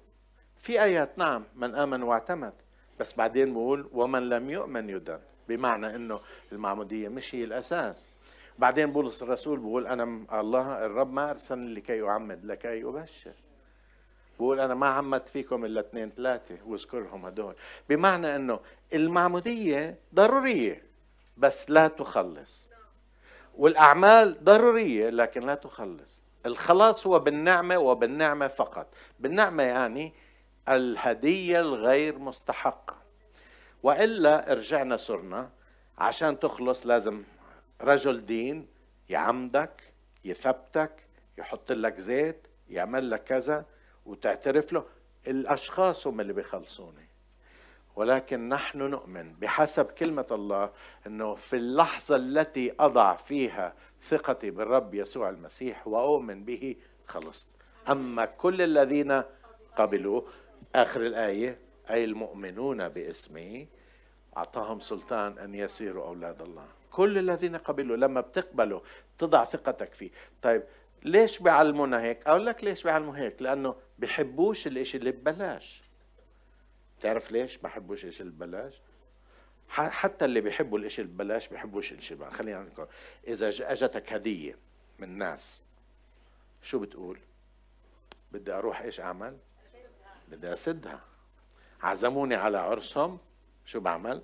[0.57, 2.53] في آيات نعم من آمن واعتمد
[3.01, 5.19] بس بعدين بقول ومن لم يؤمن يدن
[5.49, 6.21] بمعنى إنه
[6.53, 8.05] المعمودية مش هي الأساس.
[8.59, 13.33] بعدين بولس الرسول بقول أنا الله الرب ما أرسلني لكي أعمد لكي أبشر.
[14.39, 17.55] بقول أنا ما عمدت فيكم إلا اثنين ثلاثة واذكرهم هدول.
[17.89, 18.61] بمعنى إنه
[18.95, 20.83] المعمودية ضرورية
[21.37, 22.67] بس لا تخلص.
[23.59, 26.21] والأعمال ضرورية لكن لا تخلص.
[26.47, 28.87] الخلاص هو بالنعمة وبالنعمة فقط.
[29.21, 30.13] بالنعمة يعني
[30.69, 32.97] الهدية الغير مستحقة.
[33.83, 35.51] وإلا رجعنا صرنا
[35.99, 37.23] عشان تخلص لازم
[37.81, 38.67] رجل دين
[39.09, 39.83] يعمدك
[40.25, 40.91] يثبتك
[41.39, 43.65] يحط لك زيت يعمل لك كذا.
[44.07, 44.85] وتعترف له.
[45.27, 47.09] الأشخاص هم اللي بيخلصوني.
[47.97, 50.71] ولكن نحن نؤمن بحسب كلمة الله
[51.07, 57.49] أنه في اللحظة التي أضع فيها ثقتي بالرب يسوع المسيح وأؤمن به خلصت.
[57.89, 59.23] أما كل الذين
[59.77, 60.23] قبلوا
[60.75, 61.59] آخر الآية
[61.91, 63.67] أي المؤمنون باسمه
[64.37, 66.67] أعطاهم سلطان أن يصيروا أولاد الله.
[66.91, 68.81] كل الذين قبلوا لما بتقبلوا
[69.19, 70.11] تضع ثقتك فيه.
[70.43, 70.63] طيب
[71.03, 75.83] ليش بيعلمونا هيك؟ أقول لك ليش بيعلموا هيك؟ لأنه بحبوش الإشي اللي ببلاش.
[77.01, 78.81] تعرف ليش بحبوش الإشي اللي ببلاش؟
[79.69, 82.31] حتى اللي بيحبوا الإشي اللي ببلاش بيحبوش الإشي بقى.
[82.31, 82.87] خلينا نقول
[83.29, 84.59] إذا اجتك هدية
[84.99, 85.63] من ناس
[86.63, 87.19] شو بتقول؟
[88.33, 89.37] بدي أروح إيش أعمل؟
[90.29, 91.01] بدي أسدها.
[91.83, 93.19] عزموني على عرسهم.
[93.67, 94.23] شو بعمل؟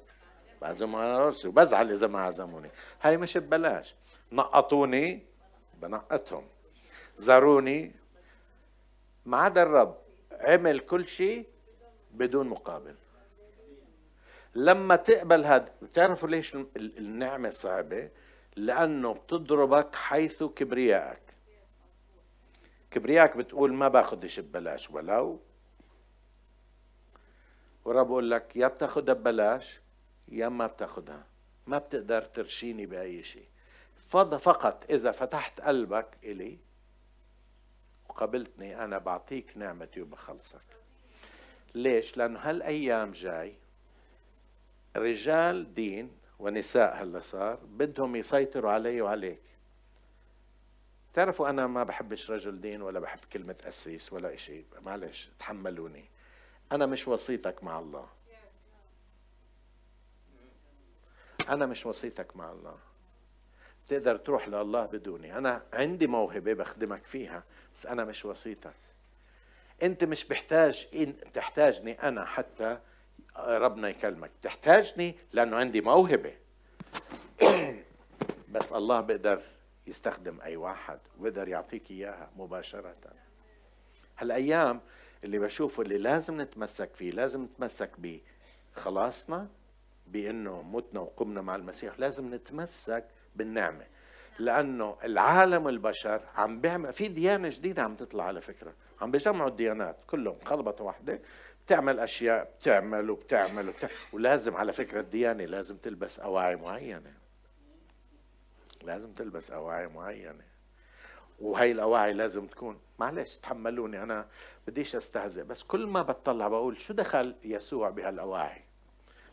[0.63, 2.71] بعزمهم على عرسي وبزعل إذا ما عزموني.
[3.03, 3.95] هاي مش ببلاش.
[4.33, 5.23] نقطوني
[5.75, 6.45] بنقطهم.
[7.17, 7.95] زاروني
[9.27, 9.99] ما عدا الرب
[10.33, 11.49] عمل كل شيء
[12.11, 12.95] بدون مقابل.
[14.55, 18.11] لما تقبل هذا بتعرفوا ليش النعمة صعبة؟
[18.57, 21.23] لأنه بتضربك حيث كبريائك.
[22.91, 25.41] كبريائك بتقول ما باخذ شيء ببلاش ولو.
[27.85, 29.81] والرب بقول لك يا بتاخذها ببلاش
[30.29, 31.27] يا ما بتاخذها
[31.67, 33.49] ما بتقدر ترشيني بأي شيء.
[34.39, 36.59] فقط إذا فتحت قلبك إلي
[38.11, 40.61] وقبلتني أنا بعطيك نعمتي وبخلصك
[41.75, 43.55] ليش؟ لأنه هالأيام جاي
[44.97, 49.41] رجال دين ونساء هلا صار بدهم يسيطروا علي وعليك.
[51.15, 56.05] تعرفوا أنا ما بحبش رجل دين ولا بحب كلمة أسيس ولا شيء معلش تحملوني.
[56.73, 58.09] أنا مش وسيطك مع الله.
[61.49, 62.79] أنا مش وسيطك مع الله.
[63.91, 65.39] تقدر تروح لله بدوني.
[65.39, 67.43] أنا عندي موهبة بخدمك فيها
[67.75, 68.75] بس أنا مش وسيطك
[69.83, 72.79] أنت مش بحتاج إن تحتاجني أنا حتى
[73.39, 74.31] ربنا يكلمك.
[74.43, 76.35] تحتاجني لأنه عندي موهبة.
[78.55, 79.41] بس الله بيقدر
[79.87, 82.95] يستخدم أي واحد وبيقدر يعطيك إياها مباشرة.
[84.19, 84.81] هالأيام
[85.25, 87.91] اللي بشوفه اللي لازم نتمسك فيه لازم نتمسك
[88.77, 89.49] بخلاصنا
[90.07, 93.05] بأنه متنا وقمنا مع المسيح لازم نتمسك
[93.37, 93.87] بالنعمة.
[94.39, 98.75] لأنه العالم البشر عم بيعمل في ديانة جديدة عم تطلع على فكرة.
[99.01, 100.37] عم بيجمعوا الديانات كلهم.
[100.45, 101.21] خلبطة واحدة.
[101.67, 107.15] بتعمل أشياء بتعمل وبتعمل, وبتعمل ولازم على فكرة الديانة لازم تلبس أواعي معينة.
[108.83, 110.45] لازم تلبس أواعي معينة.
[111.41, 114.27] وهي الأواعي لازم تكون معلش تحملوني أنا
[114.67, 118.63] بديش أستهزئ بس كل ما بتطلع بقول شو دخل يسوع بهالأواعي؟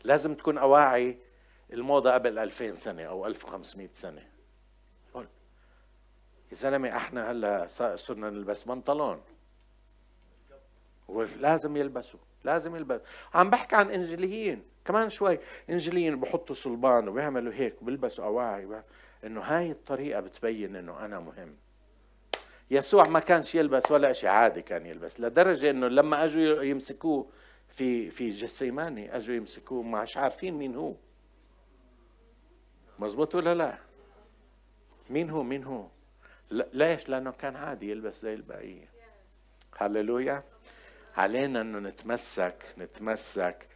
[0.04, 1.18] لازم تكون أواعي
[1.72, 4.22] الموضة قبل 2000 سنة أو 1500 سنة.
[6.50, 9.20] يا زلمة إحنا هلأ صرنا نلبس بنطلون.
[11.08, 13.00] ولازم يلبسوا لازم يلبس.
[13.34, 15.38] عم بحكي عن انجيليين كمان شوي
[15.70, 18.82] انجيليين بحطوا صلبان وبيعملوا هيك بيلبسوا أواعي
[19.24, 21.56] إنه هاي الطريقة بتبين إنه أنا مهم.
[22.70, 27.26] يسوع ما كانش يلبس ولا شيء عادي كان يلبس لدرجة إنه لما أجوا يمسكوه
[27.68, 30.94] في في جسيماني أجوا يمسكوه مش عارفين مين هو.
[32.98, 33.78] مزبوط ولا لا؟
[35.10, 35.86] مين هو مين هو؟
[36.50, 38.88] ليش؟ لأنه كان عادي يلبس زي البقيه
[39.76, 40.42] هللويا.
[41.16, 43.66] علينا إنه نتمسك نتمسك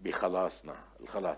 [0.00, 1.36] بخلاصنا الخلاص.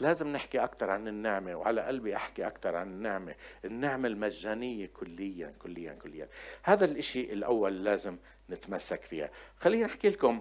[0.00, 3.34] لازم نحكي أكثر عن النعمة وعلى قلبي أحكي أكثر عن النعمة.
[3.64, 6.28] النعمة المجانية كليا كليا كليا.
[6.62, 8.16] هذا الإشي الأول لازم
[8.50, 9.30] نتمسك فيها.
[9.56, 10.40] خليني أحكي لكم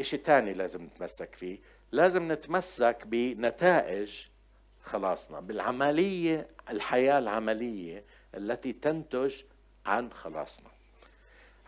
[0.00, 1.58] إشي تاني لازم نتمسك فيه.
[1.92, 4.26] لازم نتمسك بنتائج
[4.90, 9.42] خلاصنا بالعملية الحياة العملية التي تنتج
[9.86, 10.68] عن خلاصنا.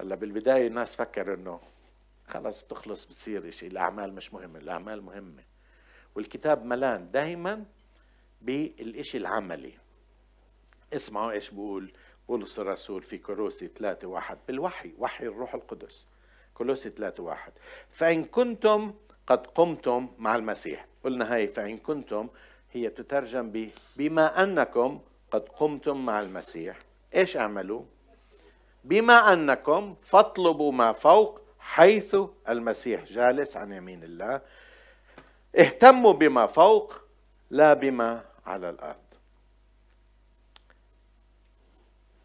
[0.00, 1.60] هلأ بالبداية الناس فكر إنه
[2.28, 5.42] خلاص بتخلص بتصير شيء الأعمال مش مهمة الأعمال مهمة.
[6.14, 7.64] والكتاب ملان دائما
[8.42, 9.72] بالإشي العملي.
[10.92, 11.92] اسمعوا إيش بقول
[12.28, 16.06] بولس الرسول في كروسي 3 واحد بالوحي وحي الروح القدس.
[16.54, 17.52] كولوسي 3 واحد.
[17.90, 18.94] فإن كنتم
[19.26, 20.86] قد قمتم مع المسيح.
[21.04, 22.28] قلنا هاي فإن كنتم
[22.72, 26.78] هي تترجم بما أنكم قد قمتم مع المسيح.
[27.14, 27.82] إيش أعملوا؟
[28.84, 32.16] بما أنكم فاطلبوا ما فوق حيث
[32.48, 34.40] المسيح جالس عن يمين الله.
[35.58, 37.00] اهتموا بما فوق
[37.50, 38.96] لا بما على الأرض.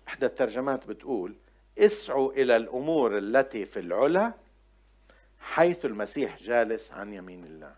[0.08, 1.36] إحدى الترجمات بتقول
[1.78, 4.34] اسعوا إلى الأمور التي في العلا
[5.40, 7.76] حيث المسيح جالس عن يمين الله.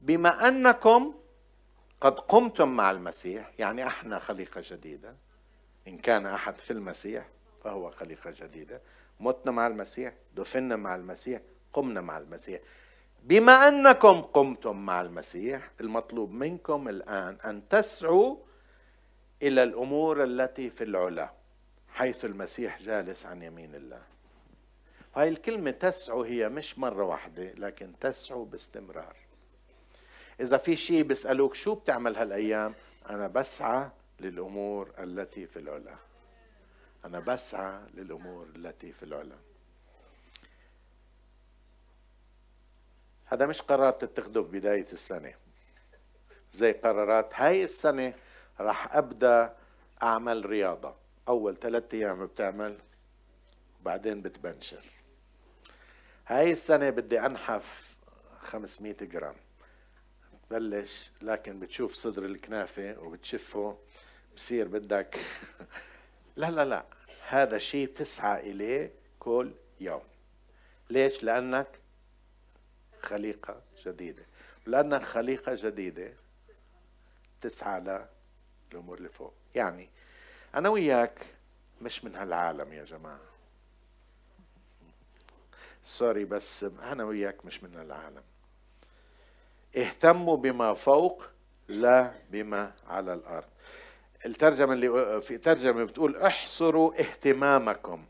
[0.00, 1.14] بما أنكم
[2.02, 5.14] قد قمتم مع المسيح يعني أحنا خليقة جديدة.
[5.88, 7.28] إن كان أحد في المسيح
[7.64, 8.80] فهو خليقة جديدة.
[9.20, 11.40] متنا مع المسيح دفنا مع المسيح
[11.72, 12.60] قمنا مع المسيح.
[13.22, 18.36] بما أنكم قمتم مع المسيح المطلوب منكم الآن أن تسعوا
[19.42, 21.32] إلى الأمور التي في العلا
[21.88, 24.02] حيث المسيح جالس عن يمين الله.
[25.14, 29.21] هاي الكلمة تسعوا هي مش مرة واحدة لكن تسعوا باستمرار.
[30.42, 32.74] إذا في شيء بيسألوك شو بتعمل هالأيام
[33.10, 35.94] أنا بسعى للأمور التي في العلا.
[37.04, 39.36] أنا بسعى للأمور التي في العلا.
[43.24, 45.34] هذا مش قرار تتخذه في بداية السنة.
[46.52, 48.14] زي قرارات هاي السنة
[48.60, 49.56] راح أبدأ
[50.02, 50.94] أعمل رياضة.
[51.28, 52.78] أول ثلاثة أيام بتعمل
[53.80, 54.84] وبعدين بتبنشر.
[56.26, 57.96] هاي السنة بدي أنحف
[58.40, 59.34] 500 جرام.
[60.52, 63.78] بلش لكن بتشوف صدر الكنافة وبتشفه
[64.36, 65.18] بصير بدك
[66.36, 66.84] لا لا لا
[67.28, 70.02] هذا شيء تسعى إليه كل يوم.
[70.90, 71.68] ليش؟ لأنك
[73.02, 74.24] خليقة جديدة.
[74.66, 76.12] لأنك خليقة جديدة
[77.40, 78.06] تسعى
[78.72, 79.34] للأمور اللي فوق.
[79.54, 79.88] يعني
[80.54, 81.26] أنا وياك
[81.82, 83.32] مش من هالعالم يا جماعة.
[85.82, 88.22] سوري بس أنا وياك مش من العالم
[89.76, 91.24] اهتموا بما فوق
[91.68, 93.48] لا بما على الأرض.
[94.26, 98.04] الترجمة اللي في ترجمة بتقول احصروا اهتمامكم.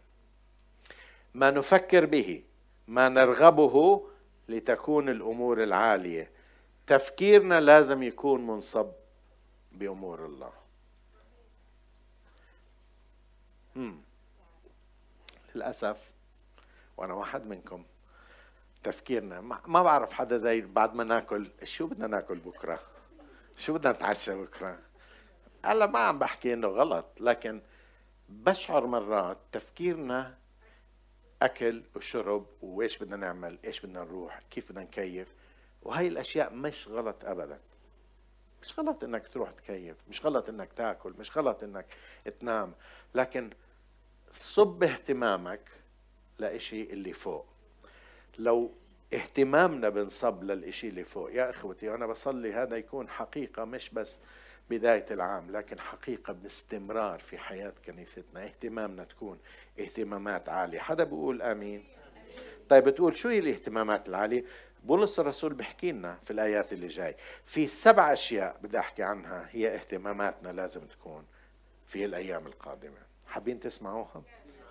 [1.35, 2.43] ما نفكر به
[2.89, 4.07] ما نرغبه
[4.49, 6.31] لتكون الأمور العالية.
[6.87, 8.93] تفكيرنا لازم يكون منصب
[9.73, 10.53] بأمور الله.
[13.77, 13.97] مم.
[15.55, 16.11] للأسف
[16.97, 17.85] وأنا واحد منكم.
[18.83, 19.41] تفكيرنا.
[19.67, 22.81] ما بعرف حدا زي بعد ما ناكل شو بدنا ناكل بكرة؟
[23.57, 24.79] شو بدنا نتعشى بكرة؟
[25.65, 27.63] هلا ما عم بحكي إنه غلط لكن
[28.29, 30.39] بشعر مرات تفكيرنا
[31.43, 35.35] أكل وشرب وإيش بدنا نعمل إيش بدنا نروح كيف بدنا نكيف
[35.83, 37.61] وهي الأشياء مش غلط ابدا.
[38.63, 41.87] مش غلط إنك تروح تكيف مش غلط إنك تاكل مش غلط إنك
[42.41, 42.75] تنام
[43.15, 43.51] لكن
[44.31, 45.71] صب اهتمامك
[46.39, 47.47] لإشي اللي فوق.
[48.39, 48.73] لو
[49.15, 51.33] اهتمامنا بنصب للإشي اللي فوق.
[51.33, 54.19] يا إخوتي أنا بصلي هذا يكون حقيقة مش بس
[54.71, 58.45] بداية العام لكن حقيقة باستمرار في حياة كنيستنا.
[58.45, 59.39] اهتمامنا تكون
[59.81, 60.79] اهتمامات عالية.
[60.79, 61.85] حدا بيقول آمين؟
[62.69, 64.45] طيب بتقول شو هي الاهتمامات العالية؟
[64.85, 67.17] بولس الرسول بحكي لنا في الآيات اللي جاي.
[67.45, 71.25] في سبع أشياء بدي أحكي عنها هي اهتماماتنا لازم تكون
[71.87, 72.99] في الأيام القادمة.
[73.27, 74.23] حابين تسمعوها؟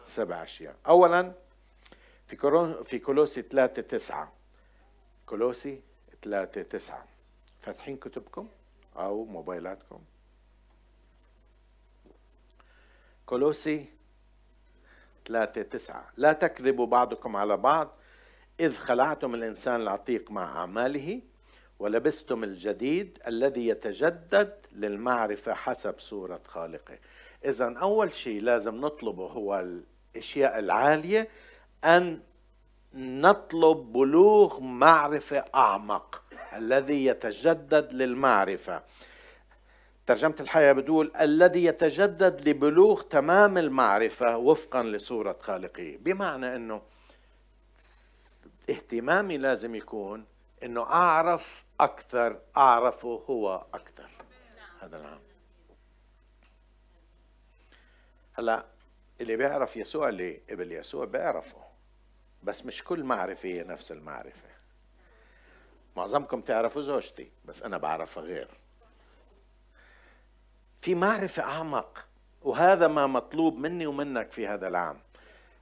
[0.04, 0.76] سبع أشياء.
[0.88, 1.32] أولا
[2.32, 4.32] في كورون في كولوسي 3 9
[5.26, 5.82] كولوسي
[6.22, 7.06] 3 9
[7.60, 8.48] فاتحين كتبكم
[8.96, 10.00] أو موبايلاتكم.
[13.26, 13.86] كولوسي
[15.26, 17.92] 3 9 لا تكذبوا بعضكم على بعض.
[18.60, 21.22] إذ خلعتم الإنسان العتيق مع أعماله
[21.80, 26.98] ولبستم الجديد الذي يتجدد للمعرفة حسب صورة خالقه.
[27.46, 29.60] إذا أول شيء لازم نطلبه هو
[30.16, 31.30] الأشياء العالية
[31.84, 32.20] أن
[32.94, 38.84] نطلب بلوغ معرفة أعمق الذي يتجدد للمعرفة.
[40.08, 45.98] ترجمة الحياة بتقول الذي يتجدد لبلوغ تمام المعرفة وفقا لصورة خالقه.
[46.00, 46.82] بمعنى أنه
[48.70, 50.26] اهتمامي لازم يكون
[50.64, 54.10] أنه أعرف أكثر أعرفه هو أكثر.
[54.82, 55.20] هذا العام.
[58.34, 58.66] هلا
[59.22, 61.71] اللي بيعرف يسوع اللي قبل يسوع بيعرفه.
[62.44, 64.50] بس مش كل معرفة هي نفس المعرفة.
[65.98, 68.48] معظمكم تعرفوا زوجتي بس أنا بعرفها غير.
[70.82, 72.06] في معرفة أعمق
[72.42, 75.00] وهذا ما مطلوب مني ومنك في هذا العام.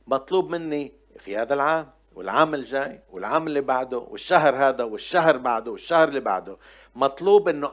[0.08, 6.08] مطلوب مني في هذا العام والعام الجاي والعام اللي بعده والشهر هذا والشهر بعده والشهر
[6.08, 6.58] اللي بعده.
[6.96, 7.72] مطلوب إنه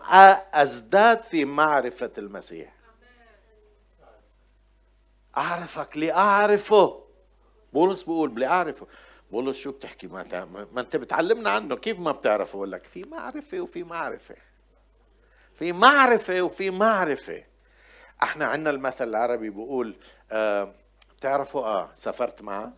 [0.55, 2.75] أزداد في معرفة المسيح.
[5.37, 7.06] أعرفك لأعرفه.
[7.77, 8.87] بولس بيقول اعرفه
[9.31, 11.77] بولس شو بتحكي؟ ما, ما أنت بتعلمنا عنه.
[11.77, 14.37] كيف ما بتعرفه؟ بقول لك في معرفة وفي معرفة.
[15.55, 17.45] في معرفة وفي معرفة.
[18.23, 19.97] إحنا عندنا المثل العربي بيقول
[20.33, 20.75] آه
[21.17, 22.73] بتعرفوا؟ آه سافرت معه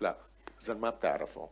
[0.00, 0.16] لا
[0.62, 1.46] إذا ما بتعرفوا.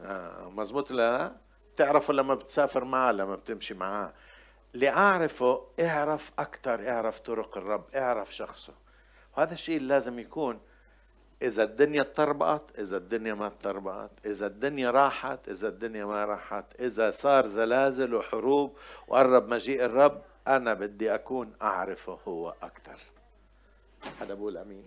[0.00, 1.36] آه مزبوط؟ لا.
[1.74, 4.12] بتعرفوا لما بتسافر معه لما بتمشي معاه
[4.74, 8.85] اللي أعرفه اعرف أكثر اعرف طرق الرب اعرف شخصه.
[9.36, 10.60] وهذا الشيء لازم يكون
[11.42, 17.10] إذا الدنيا تربقت إذا الدنيا ما تربقت إذا الدنيا راحت إذا الدنيا ما راحت إذا
[17.10, 18.76] صار زلازل وحروب
[19.08, 22.98] وقرب مجيء الرب أنا بدي أكون أعرفه هو أكثر.
[24.20, 24.84] هذا بقول أمين؟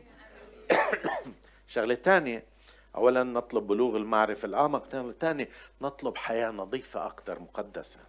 [1.67, 2.43] شغلة ثانية
[2.95, 5.49] أولا نطلب بلوغ المعرفة الأعمق ثاني
[5.81, 7.99] نطلب حياة نظيفة أكثر مقدسة.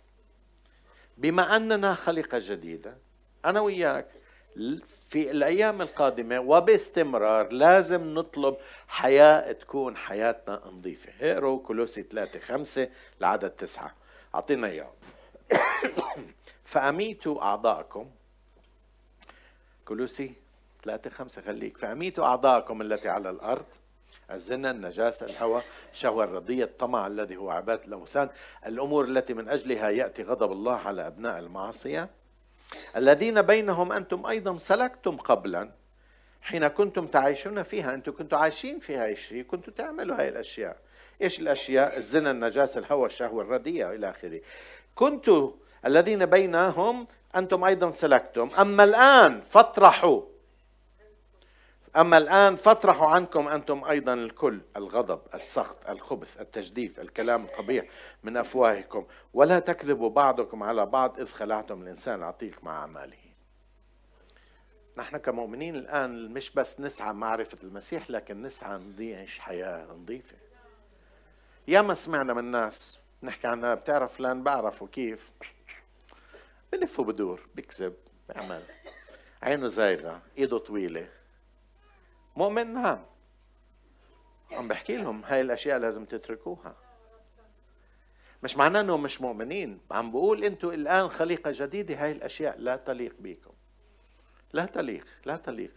[1.19, 2.97] بما أننا خليقة جديدة
[3.45, 4.20] أنا وياك
[5.09, 8.57] في الأيام القادمة وباستمرار لازم نطلب
[8.89, 11.13] حياة تكون حياتنا نظيفة.
[11.21, 12.89] اقروا كولوسي 3 5
[13.21, 13.95] لعدد تسعة.
[14.35, 14.91] أعطينا إياه.
[16.65, 18.11] فأميتوا أعضاءكم.
[19.85, 20.35] كولوسي
[20.85, 21.79] ثلاثة خمسة خليك.
[21.79, 23.67] فأميتوا أعضاءكم التي على الأرض.
[24.31, 28.29] الزنا النجاسة الهوى شهوة الرضية الطمع الذي هو عبادة الأوثان.
[28.67, 32.20] الأمور التي من أجلها يأتي غضب الله على أبناء المعصية.
[32.97, 35.71] الذين بينهم أنتم أيضا سلكتم قبلا
[36.43, 37.95] حين كنتم تعيشون فيها.
[37.95, 40.77] أنتم كنتم عايشين في هاي الشيء كنتم تعملوا هاي الأشياء.
[41.23, 44.41] إيش الأشياء؟ الزنا النجاسة الهوى الشهوة الرديئة إلى آخره.
[44.95, 45.55] كنتم
[45.87, 47.07] الذين بينهم
[47.37, 48.51] أنتم أيضا سلكتم.
[48.59, 50.30] أما الآن فاطرحوا.
[51.97, 57.87] أما الآن فاطرحوا عنكم أنتم أيضا الكل الغضب السخط الخبث التجديف الكلام القبيح
[58.23, 59.07] من أفواهكم.
[59.35, 63.17] ولا تكذبوا بعضكم على بعض إذ خلعتم الإنسان العتيق مع أعماله.
[64.97, 70.37] نحن كمؤمنين الآن مش بس نسعى معرفة المسيح لكن نسعى نعيش حياة نظيفة.
[71.69, 75.31] ياما سمعنا من ناس نحكي عنها بتعرف فلان بعرفه كيف.
[76.73, 77.95] بلف وبدور بكذب
[78.29, 78.63] بيعمل
[79.43, 81.20] عينه زايغة إيده طويلة.
[82.37, 83.05] مؤمن نعم
[84.53, 86.73] عم بحكي لهم هاي الأشياء لازم تتركوها.
[88.43, 89.81] مش معناه إنهم مش مؤمنين.
[89.91, 93.51] عم بقول أنتم الآن خليقة جديدة هاي الأشياء لا تليق بكم.
[94.53, 95.73] لا تليق لا تليق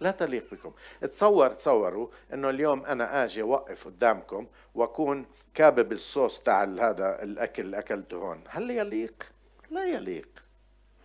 [0.00, 0.72] لا تليق بكم.
[1.00, 7.78] تصور تصوروا إنه اليوم أنا آجي أوقف قدامكم وأكون كابب الصوص تاع هذا الأكل اللي
[7.78, 8.44] أكلته هون.
[8.48, 9.32] هل يليق
[9.70, 10.28] لا يليق؟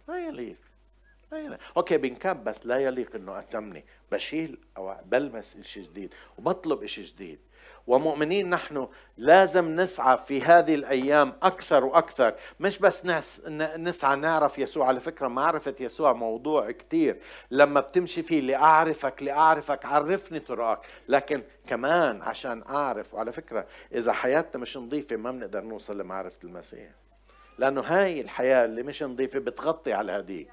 [0.08, 0.18] لا يليق.
[0.18, 0.67] لا يليق.
[1.78, 3.86] أوكي بنكب بس لا يليق إنه أتمني.
[4.12, 7.40] بشيل أو بلمس شيء جديد وبطلب شيء جديد.
[7.88, 12.36] ومؤمنين نحن لازم نسعى في هذه الأيام أكثر وأكثر.
[12.60, 13.06] مش بس
[13.78, 14.88] نسعى نعرف يسوع.
[14.88, 17.20] على فكرة معرفة يسوع موضوع كثير
[17.52, 20.80] لما بتمشي فيه لأعرفك لأعرفك عرفني طرقك.
[21.10, 26.90] لكن كمان عشان أعرف وعلى فكرة إذا حياتنا مش نظيفة ما بنقدر نوصل لمعرفة المسيح.
[27.58, 30.50] لأنه هاي الحياة اللي مش نظيفة بتغطي على هذيك.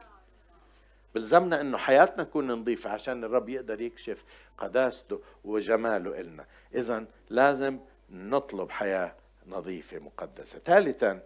[1.15, 4.25] بلزمنا إنه حياتنا تكون نظيفة عشان الرب يقدر يكشف
[4.59, 6.45] قداسته وجماله إلنا.
[6.75, 7.79] اذا لازم
[8.11, 9.15] نطلب حياة
[9.47, 10.59] نظيفة مقدسة.
[10.59, 11.23] ثالثا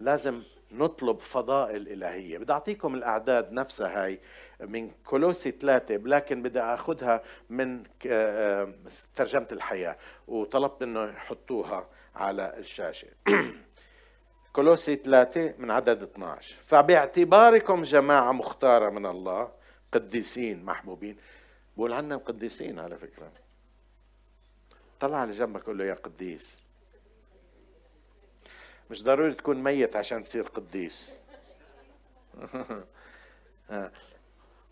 [0.00, 0.42] لازم
[0.72, 2.38] نطلب فضائل إلهية.
[2.38, 4.20] بدي أعطيكم الأعداد نفسها هاي
[4.60, 8.72] من كولوسي ثلاثة لكن بدي أخذها من آه،
[9.16, 9.96] ترجمة الحياة
[10.28, 13.08] وطلبت أنه يحطوها على الشاشة.
[14.58, 19.50] كولوسي 3 من عدد 12 فباعتباركم جماعة مختارة من الله
[19.92, 21.16] قديسين محبوبين.
[21.76, 23.32] بقول عنا قديسين على فكرة.
[25.00, 26.62] طلع على جنبك قول له يا قديس.
[28.90, 31.12] مش ضروري تكون ميت عشان تصير قديس.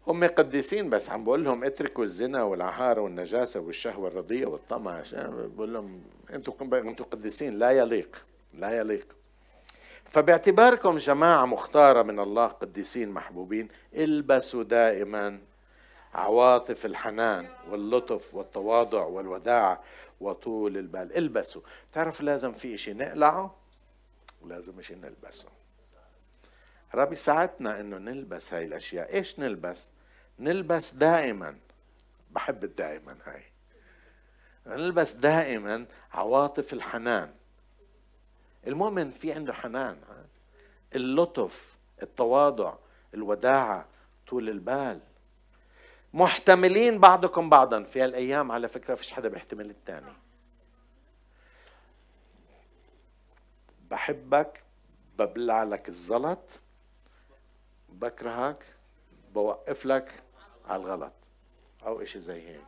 [0.06, 5.02] هم قديسين بس عم بقول لهم اتركوا الزنا والعهارة والنجاسة والشهوة الرضية والطمع.
[5.12, 9.16] بقول لهم أنتم أنتم قديسين لا يليق لا يليق.
[10.10, 15.40] فباعتباركم جماعة مختارة من الله قديسين محبوبين البسوا دائما
[16.14, 19.82] عواطف الحنان واللطف والتواضع والوداعة
[20.20, 21.16] وطول البال.
[21.16, 21.62] البسوا.
[21.92, 23.56] تعرف لازم في إشي نقلعه؟
[24.42, 25.48] ولازم إشي نلبسه.
[26.94, 29.14] ربي ساعدنا إنه نلبس هاي الأشياء.
[29.14, 29.90] إيش نلبس؟
[30.38, 31.56] نلبس دائما.
[32.30, 33.42] بحب الدائما هاي.
[34.66, 37.30] نلبس دائما عواطف الحنان.
[38.66, 39.96] المؤمن في عنده حنان
[40.94, 42.74] اللطف التواضع
[43.14, 43.86] الوداعة
[44.26, 45.00] طول البال.
[46.14, 50.12] محتملين بعضكم بعضا في هالأيام على فكرة فيش حدا بيحتمل الثاني
[53.90, 54.62] بحبك
[55.18, 56.60] ببلع لك الزلط
[57.88, 58.64] بكرهك
[59.34, 60.22] بوقف لك
[60.68, 61.12] على الغلط.
[61.86, 62.66] أو إشي زي هيك.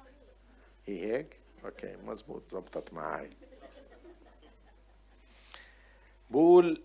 [0.86, 3.30] هي هيك؟ أوكي مزبوط زبطت معي
[6.30, 6.82] بقول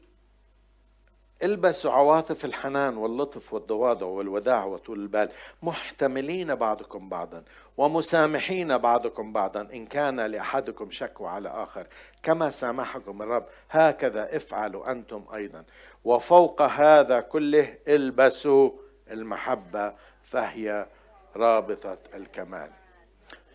[1.43, 5.29] البسوا عواطف الحنان واللطف والتواضع والوداع وطول البال.
[5.63, 7.43] محتملين بعضكم بعضا
[7.77, 11.87] ومسامحين بعضكم بعضا إن كان لأحدكم شكوى على آخر.
[12.23, 13.45] كما سامحكم الرب.
[13.69, 15.63] هكذا افعلوا أنتم أيضا.
[16.03, 18.71] وفوق هذا كله البسوا
[19.11, 20.87] المحبة فهي
[21.35, 22.69] رابطة الكمال.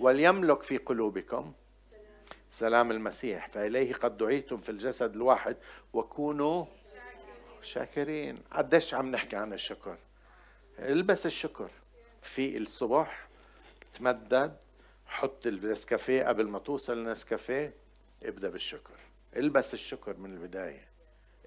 [0.01, 1.53] وليملك في قلوبكم
[2.51, 5.57] سلام المسيح فإليه قد دعيتم في الجسد الواحد
[5.93, 6.65] وكونوا
[7.63, 8.39] شاكرين.
[8.53, 9.97] قديش عم نحكي عن الشكر؟
[10.79, 11.71] البس الشكر.
[12.23, 13.29] في الصبح
[13.95, 14.57] تمدد
[15.07, 17.75] حط النسكافيه قبل ما توصل النسكافيه
[18.23, 18.95] ابدأ بالشكر.
[19.37, 20.89] البس الشكر من البداية.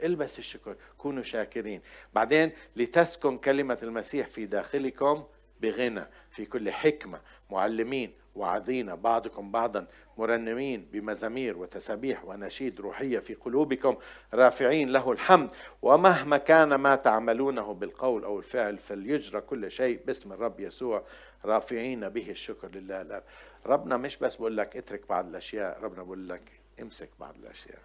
[0.03, 0.75] البس الشكر.
[0.97, 1.81] كونوا شاكرين.
[2.13, 5.23] بعدين لتسكن كلمة المسيح في داخلكم
[5.61, 9.87] بغنى في كل حكمة معلمين وعظين بعضكم بعضا
[10.21, 13.97] مرنمين بمزامير وتسابيح ونشيد روحية في قلوبكم.
[14.33, 15.51] رافعين له الحمد.
[15.81, 21.03] ومهما كان ما تعملونه بالقول أو الفعل فليجرى كل شيء باسم الرب يسوع.
[21.45, 23.01] رافعين به الشكر لله.
[23.01, 23.23] الآب
[23.65, 27.81] ربنا مش بس بقول لك اترك بعض الأشياء ربنا بقول لك امسك بعض الأشياء.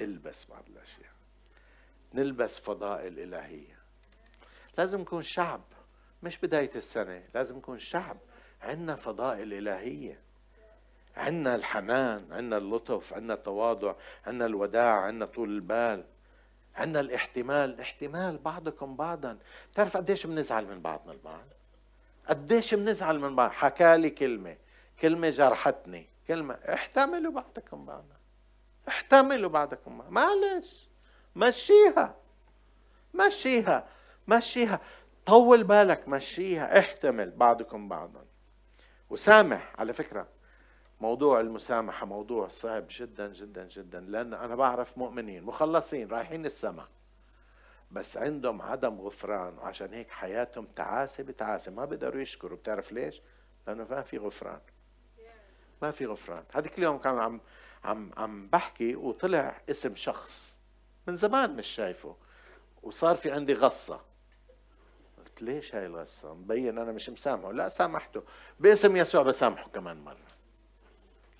[0.00, 1.10] البس بعض الأشياء.
[2.14, 3.78] نلبس فضائل إلهية.
[4.78, 5.62] لازم نكون شعب
[6.22, 8.16] مش بداية السنة لازم نكون شعب.
[8.62, 10.29] عندنا فضائل إلهية.
[11.16, 13.94] عندنا الحنان عندنا اللطف عندنا التواضع
[14.26, 16.04] عندنا الوداع عندنا طول البال
[16.76, 17.80] عندنا الاحتمال.
[17.80, 19.38] احتمال بعضكم بعضا.
[19.72, 21.46] بتعرف قديش بنزعل من بعضنا البعض؟
[22.28, 24.56] قديش بنزعل من بعض؟ حكى لي كلمة
[25.00, 28.16] كلمة جرحتني كلمة احتملوا بعضكم بعضا
[28.88, 30.10] احتملوا بعضكم بعضا.
[30.10, 30.88] معلش
[31.36, 32.14] مشيها
[33.14, 33.86] مشيها
[34.28, 34.80] مشيها.
[35.26, 38.24] طول بالك مشيها احتمل بعضكم بعضا.
[39.10, 40.26] وسامح على فكرة
[41.00, 44.00] موضوع المسامحة موضوع صعب جدا جدا جدا.
[44.00, 46.88] لأن أنا بعرف مؤمنين مخلصين رايحين السماء.
[47.90, 51.72] بس عندهم عدم غفران وعشان هيك حياتهم تعاسة بتعاسة.
[51.72, 52.58] ما بيقدروا يشكروا.
[52.58, 53.22] بتعرف ليش؟
[53.66, 54.60] لأنه ما في غفران.
[55.82, 56.44] ما في غفران.
[56.54, 57.40] هذيك اليوم كان عم
[57.84, 60.56] عم عم بحكي وطلع اسم شخص
[61.06, 62.16] من زمان مش شايفه
[62.82, 64.00] وصار في عندي غصة.
[65.18, 67.52] قلت ليش هاي الغصة؟ مبين أنا مش مسامحه.
[67.52, 68.22] لا سامحته.
[68.60, 70.29] باسم يسوع بسامحه كمان مرة.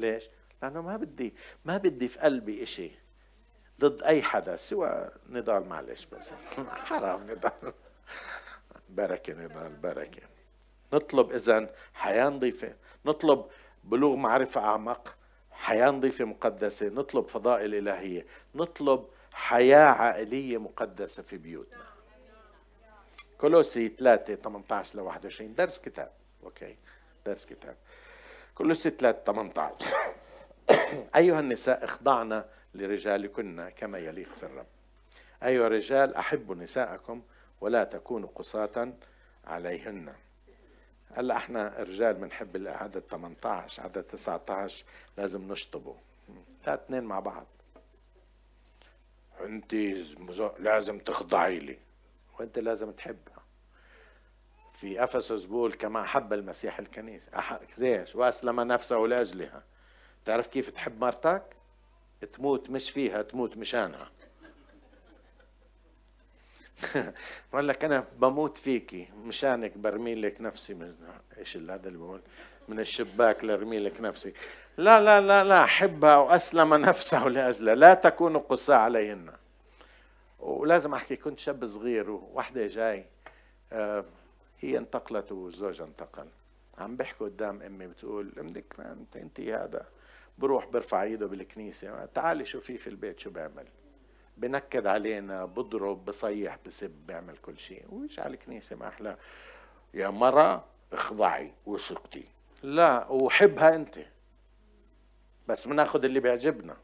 [0.01, 0.31] ليش؟
[0.63, 1.35] لأنه ما بدي
[1.65, 2.91] ما بدي في قلبي إشي
[3.81, 6.33] ضد أي حدا سوى نضال معلش بس
[6.89, 7.73] حرام نضال.
[8.91, 10.23] بركة نضال بركة.
[10.93, 12.75] نطلب إذا حياة نظيفة.
[13.07, 13.45] نطلب
[13.85, 15.17] بلوغ معرفة أعمق
[15.51, 16.89] حياة نظيفة مقدسة.
[16.89, 18.27] نطلب فضائل إلهية.
[18.55, 21.85] نطلب حياة عائلية مقدسة في بيوتنا.
[23.39, 26.11] كولوسي 3 18 ل 21 درس كتاب.
[26.45, 26.77] أوكي.
[27.27, 27.77] درس كتاب.
[28.61, 29.87] كولوسي 3 18
[31.17, 34.67] أيها النساء اخضعنا لرجالكن كما يليق في الرب.
[35.43, 37.23] أيها الرجال أحبوا نساءكم
[37.61, 38.93] ولا تكونوا قساة
[39.45, 40.15] عليهن.
[41.17, 44.85] هلأ إحنا رجال بنحب العدد 18 عدد 19
[45.19, 45.97] لازم نشطبه
[46.67, 47.47] لا اثنين مع بعض.
[49.45, 49.75] انت
[50.59, 51.79] لازم تخضعي لي.
[52.39, 53.40] وانت لازم تحبها
[54.81, 57.31] في افسس بول كما حب المسيح الكنيسة.
[57.75, 59.63] زيش وأسلم نفسه لأجلها.
[60.25, 61.43] تعرف كيف تحب مرتك؟
[62.33, 64.11] تموت مش فيها تموت مشانها.
[67.53, 70.75] بقول لك أنا بموت فيكي مشانك برمي لك نفسي.
[70.75, 70.95] من
[71.39, 72.21] إيش هذا اللي بقول؟
[72.69, 74.33] من الشباك لارمي لك نفسي.
[74.77, 77.75] لا لا لا لا حبها وأسلم نفسه لأجلها.
[77.75, 79.33] لا تكونوا قساء عليهن.
[80.39, 83.07] ولازم أحكي كنت شاب صغير وواحدة جاي
[83.73, 84.05] آه،
[84.61, 86.29] هي انتقلت وزوجها انتقل.
[86.79, 88.81] عم بحكوا قدام أمي بتقول أمك
[89.17, 89.87] انت هذا.
[90.39, 93.67] بروح برفع إيده بالكنيسة تعالي شوفيه في البيت شو بيعمل
[94.37, 97.85] بنكد علينا بضرب بصيح بسب بيعمل كل شيء.
[97.89, 99.17] ويش على الكنيسة ما أحلى؟
[99.95, 102.25] يا مرة اخضعي وسكتي
[102.63, 103.99] لا وحبها أنت.
[105.49, 106.77] بس بناخذ اللي بيعجبنا.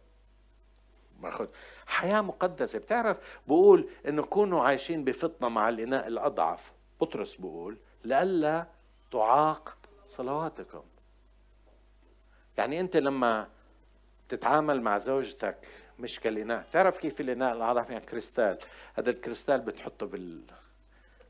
[1.20, 1.46] باخذ
[1.86, 2.78] حياة مقدسة.
[2.78, 6.72] بتعرف بقول إنه كونوا عايشين بفطنة مع الإناء الأضعف.
[7.00, 8.66] بطرس بقول لئلا
[9.12, 9.76] تعاق
[10.08, 10.82] صلواتكم.
[12.58, 13.48] يعني أنت لما
[14.28, 15.56] تتعامل مع زوجتك
[15.98, 16.66] مش كالإناء.
[16.72, 18.58] تعرف كيف الإناء؟ الأضعف يعني كريستال.
[18.94, 20.40] هذا الكريستال بتحطه بال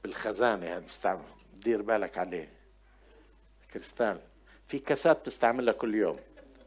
[0.02, 1.22] بالخزانة هذا بستعمل
[1.54, 2.48] دير بالك عليه.
[3.72, 4.20] كريستال.
[4.68, 6.18] في كاسات بتستعملها كل يوم.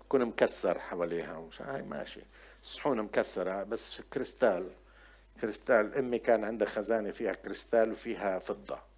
[0.05, 2.21] يكون مكسر حواليها وش هاي ماشي.
[2.63, 4.69] صحون مكسرة بس كريستال.
[5.41, 8.88] كريستال أمي كان عندها خزانة فيها كريستال وفيها فضة.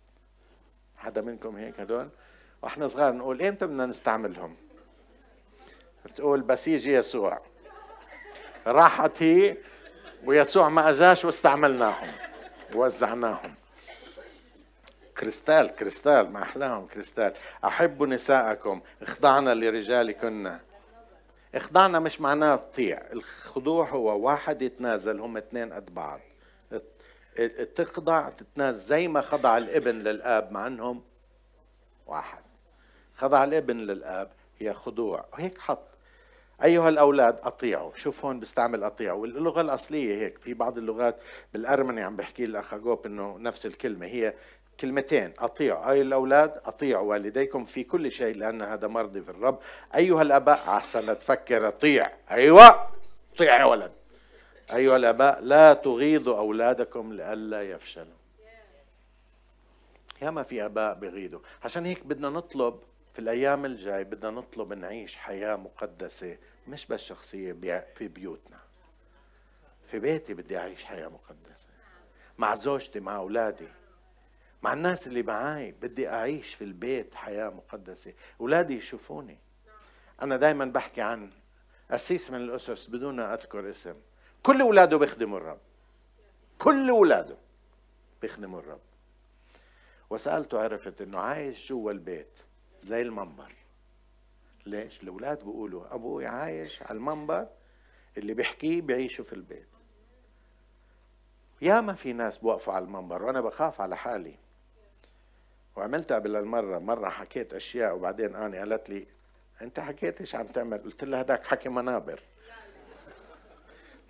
[1.01, 2.09] حدا منكم هيك هدول؟
[2.61, 4.55] وإحنا صغار نقول إمتى بدنا نستعملهم؟
[6.15, 7.41] تقول بس يجي يسوع.
[8.67, 9.57] راحت هي
[10.25, 12.07] ويسوع ما اجاش واستعملناهم.
[12.75, 13.55] ووزعناهم.
[15.17, 17.33] كريستال كريستال ما أحلاهم كريستال.
[17.65, 18.81] أحبوا نساءكم.
[19.01, 20.57] اخضعنا لرجالكن
[21.55, 23.01] اخضعنا مش معناه تطيع.
[23.13, 26.19] الخضوع هو واحد يتنازل هم اثنين قد بعض.
[27.75, 31.03] تخضع تتنازل زي ما خضع الابن للآب مع انهم
[32.07, 32.41] واحد.
[33.15, 35.25] خضع الابن للآب هي خضوع.
[35.33, 35.87] وهيك حط.
[36.63, 37.91] أيها الأولاد أطيعوا.
[37.95, 39.21] شوف هون بستعمل أطيعوا.
[39.21, 40.37] واللغة الأصلية هيك.
[40.37, 41.15] في بعض اللغات
[41.53, 44.05] بالأرمني عم بحكي الأخ اجوب إنه نفس الكلمة.
[44.05, 44.33] هي
[44.79, 45.33] كلمتين.
[45.39, 45.91] أطيعوا.
[45.91, 49.59] أي الأولاد أطيعوا والديكم في كل شيء لأن هذا مرضي في الرب.
[49.95, 51.67] أيها الآباء أحسن تفكر.
[51.67, 52.11] أطيع.
[52.31, 52.87] أيوة.
[53.35, 53.91] أطيع يا ولد.
[54.73, 58.21] أيها الآباء لا تغيظوا أولادكم لئلا يفشلوا.
[60.21, 61.39] ياما في آباء بغيظوا.
[61.63, 62.79] عشان هيك بدنا نطلب
[63.13, 67.53] في الأيام الجاي بدنا نطلب نعيش حياة مقدسة مش بس شخصية
[67.95, 68.59] في بيوتنا.
[69.87, 71.67] في بيتي بدي أعيش حياة مقدسة.
[72.37, 73.67] مع زوجتي مع أولادي.
[74.63, 78.13] مع الناس اللي معاي بدي أعيش في البيت حياة مقدسة.
[78.41, 79.37] أولادي يشوفوني.
[80.21, 81.29] أنا دايما بحكي عن
[81.91, 83.95] أسيس من الأسس بدون أذكر اسم.
[84.43, 85.59] كل أولاده بيخدموا الرب.
[86.59, 87.37] كل أولاده
[88.21, 88.81] بيخدموا الرب.
[90.09, 92.37] وسألته عرفت إنه عايش جوا البيت
[92.79, 93.55] زي المنبر.
[94.65, 97.47] ليش؟ الأولاد بيقولوا أبوي عايش على المنبر
[98.17, 99.67] اللي بيحكيه بيعيشوا في البيت.
[101.61, 104.35] ياما في ناس بوقفوا على المنبر وأنا بخاف على حالي.
[105.75, 109.07] وعملتها قبل المرة مرة حكيت أشياء وبعدين أنا قالت لي
[109.61, 112.23] أنت حكيت إيش عم تعمل؟ قلت لها هذاك حكي منابر.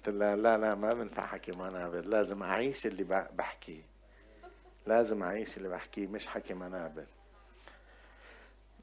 [0.06, 3.82] قلت لها لا لا ما بنفع حكي منابر لازم أعيش اللي بحكيه
[4.88, 7.06] لازم أعيش اللي بحكيه مش حكي منابر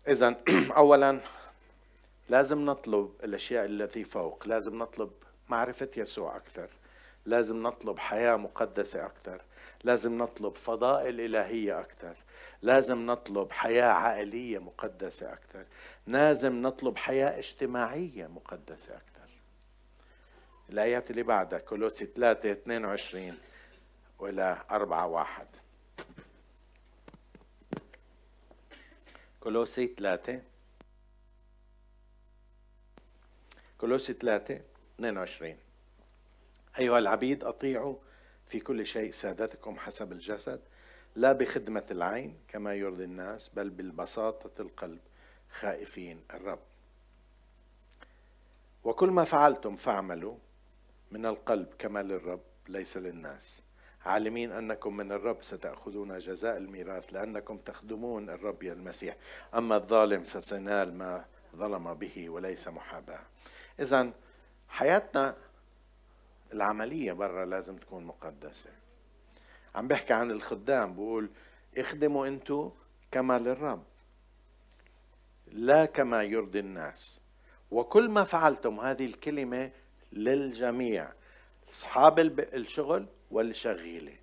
[0.09, 0.37] إذا
[0.77, 1.21] أولا
[2.29, 5.11] لازم نطلب الأشياء التي فوق لازم نطلب
[5.49, 6.69] معرفة يسوع أكثر.
[7.27, 9.41] لازم نطلب حياة مقدسة أكثر.
[9.85, 12.17] لازم نطلب فضائل إلهية أكثر.
[12.63, 15.65] لازم نطلب حياة عائلية مقدسة أكثر.
[16.07, 19.18] لازم نطلب حياة اجتماعية مقدسة أكثر.
[20.71, 23.39] الآيات اللي بعدها كولوسي 3 22
[24.19, 25.47] وإلى 4 1
[29.41, 30.43] كولوسي 3
[33.79, 34.61] كولوسي 3
[34.95, 35.57] 22
[36.79, 37.97] أيها العبيد أطيعوا
[38.47, 40.61] في كل شيء سادتكم حسب الجسد
[41.17, 45.01] لا بخدمة العين كما يرضي الناس بل بالبساطة القلب
[45.51, 46.59] خائفين الرب.
[48.85, 50.37] وكل ما فعلتم فاعملوا.
[51.11, 53.63] من القلب كما للرب ليس للناس.
[54.07, 59.17] عالمين أنكم من الرب ستأخذون جزاء الميراث لأنكم تخدمون الرب يا المسيح.
[59.55, 61.25] أما الظالم فسينال ما
[61.57, 63.21] ظلم به وليس محاباة.
[63.81, 64.11] اذا
[64.69, 65.37] حياتنا
[66.53, 68.71] العملية برا لازم تكون مقدسة.
[69.75, 71.31] عم بحكي عن الخدام بقول
[71.79, 72.71] اخدموا انتو
[73.11, 73.83] كما للرب
[75.53, 77.21] لا كما يرضي الناس.
[77.71, 79.71] وكل ما فعلتم هذه الكلمة
[80.13, 81.09] للجميع
[81.69, 84.17] أصحاب الشغل والشغيلة.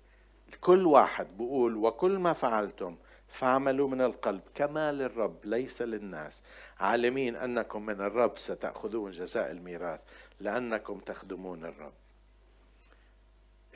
[0.60, 2.96] كل واحد بقول وكل ما فعلتم
[3.28, 6.42] فاعملوا من القلب كما للرب ليس للناس.
[6.80, 10.00] عالمين أنكم من الرب ستأخذون جزاء الميراث
[10.40, 11.92] لأنكم تخدمون الرب.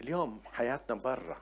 [0.01, 1.37] اليوم حياتنا برا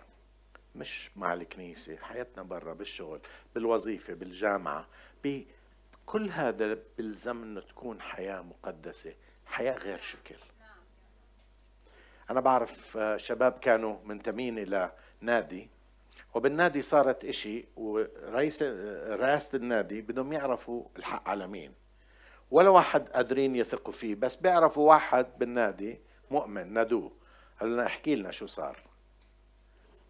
[0.76, 3.20] مش مع الكنيسة حياتنا برا بالشغل
[3.54, 4.86] بالوظيفة بالجامعة
[6.06, 9.14] كل هذا بيلزم انه تكون حياة مقدسة
[9.46, 10.36] حياة غير شكل.
[12.30, 15.70] أنا بعرف شباب كانوا منتمين إلى نادي
[16.34, 18.62] وبالنادي صارت إشي ورئيس
[19.08, 21.74] رئاسة النادي بدهم يعرفوا الحق على مين.
[22.50, 26.00] ولا واحد قادرين يثقوا فيه بس بيعرفوا واحد بالنادي
[26.30, 27.12] مؤمن نادوه.
[27.62, 28.78] لنا احكي لنا شو صار.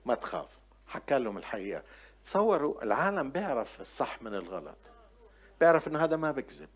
[0.07, 1.83] ما تخاف حكى لهم الحقيقة.
[2.25, 4.79] تصوروا العالم بيعرف الصح من الغلط.
[5.61, 6.69] بيعرف إنه هذا ما بكذب.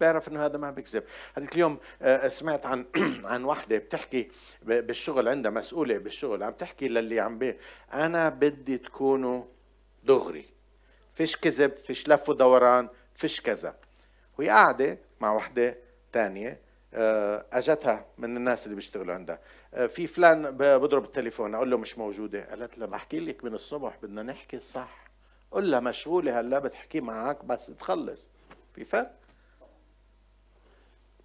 [0.00, 1.02] بيعرف إنه هذا ما بكذب
[1.34, 2.86] هذيك اليوم آه، سمعت عن
[3.24, 4.30] عن وحدة بتحكي
[4.62, 7.58] بالشغل عندها مسؤولة بالشغل عم تحكي للي عم بي
[7.92, 9.44] أنا بدي تكونوا
[10.04, 10.44] دغري.
[11.14, 13.74] فيش كذب فيش لف ودوران فيش كذا.
[14.38, 15.78] وهي قاعدة مع وحدة
[16.12, 16.60] ثانية
[16.94, 19.38] آه، أجتها من الناس اللي بيشتغلوا عندها.
[19.74, 22.44] آه، في فلان بضرب التليفون أقول له مش موجودة.
[22.44, 25.08] قالت له بحكي لك من الصبح بدنا نحكي الصح.
[25.50, 28.28] قل لها مشغولة هلأ بتحكي معك بس تخلص.
[28.74, 29.14] في فرق؟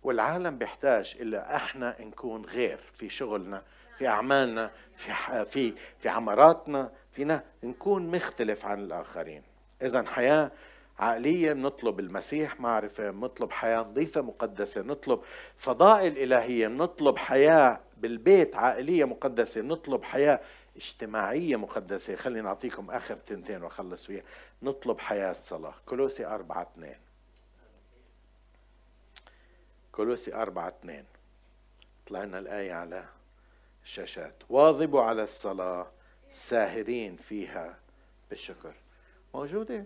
[0.03, 3.61] والعالم بيحتاج إلى إحنا نكون غير في شغلنا
[3.97, 9.43] في أعمالنا في في في عمراتنا فينا نكون مختلف عن الآخرين.
[9.81, 10.51] اذا حياة
[10.99, 15.19] عقلية بنطلب المسيح معرفة بنطلب حياة نظيفة مقدسة نطلب
[15.57, 20.39] فضائل إلهية نطلب حياة بالبيت عائليه مقدسة نطلب حياة
[20.75, 22.15] اجتماعية مقدسة.
[22.15, 24.23] خليني أعطيكم آخر تنتين وأخلص فيها.
[24.63, 25.73] نطلب حياة صلاة.
[25.85, 26.95] كولوسي أربعة اثنين.
[29.93, 31.05] كولوسي أربعة اثنين.
[32.07, 33.05] طلعنا الآية على
[33.83, 34.33] الشاشات.
[34.49, 35.87] واظبوا على الصلاة
[36.29, 37.77] ساهرين فيها
[38.29, 38.73] بالشكر.
[39.33, 39.85] موجودة؟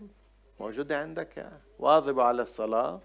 [0.59, 3.01] موجودة عندك؟ واظبوا على الصلاة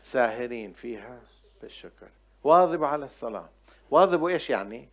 [0.00, 1.20] ساهرين فيها
[1.62, 2.08] بالشكر.
[2.44, 3.48] واظبوا على الصلاة.
[3.90, 4.88] واظبوا إيش يعني؟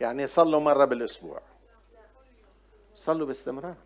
[0.00, 1.40] يعني صلوا مرة بالأسبوع.
[2.94, 3.76] صلوا باستمرار.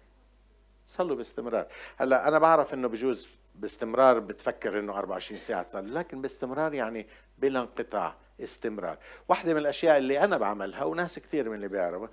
[0.87, 1.67] صلوا باستمرار.
[1.97, 3.29] هلا أنا بعرف إنه بجوز
[3.61, 7.07] باستمرار بتفكر إنه 24 ساعة تصلي لكن باستمرار يعني
[7.39, 8.99] بلا انقطاع استمرار.
[9.29, 12.09] واحدة من الأشياء اللي أنا بعملها وناس كثير من اللي بيعرفوا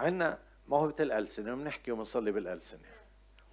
[0.00, 0.38] عندنا
[0.68, 2.94] موهبة الألسنة وبنحكي وبنصلي بالألسنة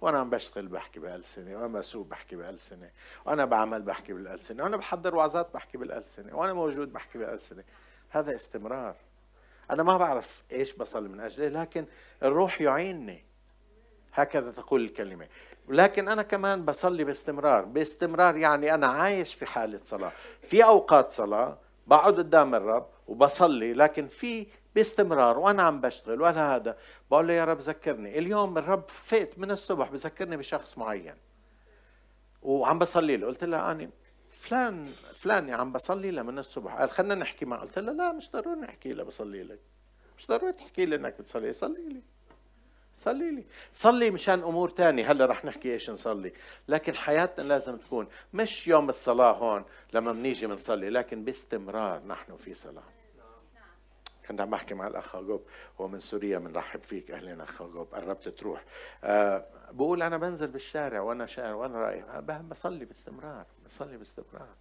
[0.02, 2.90] وأنا عم بشتغل بحكي بالسنه وأنا بسوق بحكي بالسنه
[3.24, 7.64] وأنا بعمل بحكي بالالسنه وأنا بحضر وعظات بحكي بالالسنه وأنا موجود بحكي بالسنه
[8.10, 8.96] هذا استمرار.
[9.70, 11.86] أنا ما بعرف إيش بصلي من أجله لكن
[12.22, 13.24] الروح يعينني.
[14.12, 15.28] هكذا تقول الكلمة.
[15.68, 17.64] لكن أنا كمان بصلي باستمرار.
[17.64, 20.12] باستمرار يعني أنا عايش في حالة صلاة.
[20.42, 26.76] في أوقات صلاة بقعد قدام الرب وبصلي لكن في باستمرار وأنا عم بشتغل ولا هذا.
[27.10, 28.18] بقول له يا رب ذكرني.
[28.18, 31.14] اليوم الرب فات من الصبح بذكرني بشخص معين.
[32.42, 33.26] وعم بصلي له.
[33.26, 33.90] قلت له أني
[34.30, 36.74] فلان فلان عم بصلي له من الصبح.
[36.74, 37.60] قال خلينا نحكي معه.
[37.60, 39.60] قلت له لا مش ضروري نحكي له بصلي لك.
[40.18, 42.02] مش ضروري تحكي لي إنك بتصلي صلي لي.
[42.96, 43.44] صلي لي.
[43.72, 45.10] صلي مشان أمور تانية.
[45.10, 46.32] هلا رح نحكي إيش نصلي.
[46.68, 52.54] لكن حياتنا لازم تكون مش يوم الصلاة هون لما بنيجي بنصلي لكن باستمرار نحن في
[52.54, 52.82] صلاة.
[54.28, 55.46] كنت عم بحكي مع الأخ غوب
[55.80, 57.10] هو من سوريا بنرحب فيك.
[57.10, 58.64] أهلين أخ غوب قربت تروح.
[59.04, 62.20] أه بقول أنا بنزل بالشارع وأنا شارع وأنا رايح.
[62.20, 63.46] بصلي باستمرار.
[63.64, 64.54] بصلي باستمرار.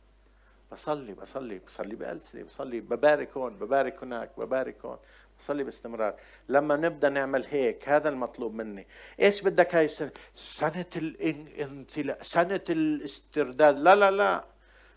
[0.72, 4.98] بصلي بصلي بصلي بألسنة بصلي ببارك هون ببارك هناك ببارك هون.
[5.42, 6.16] بصلي باستمرار.
[6.50, 8.88] لما نبدأ نعمل هيك هذا المطلوب مني.
[9.20, 13.80] إيش بدك هاي السنة؟ سنة الانتلاء سنة الاسترداد.
[13.80, 14.44] لا لا لا.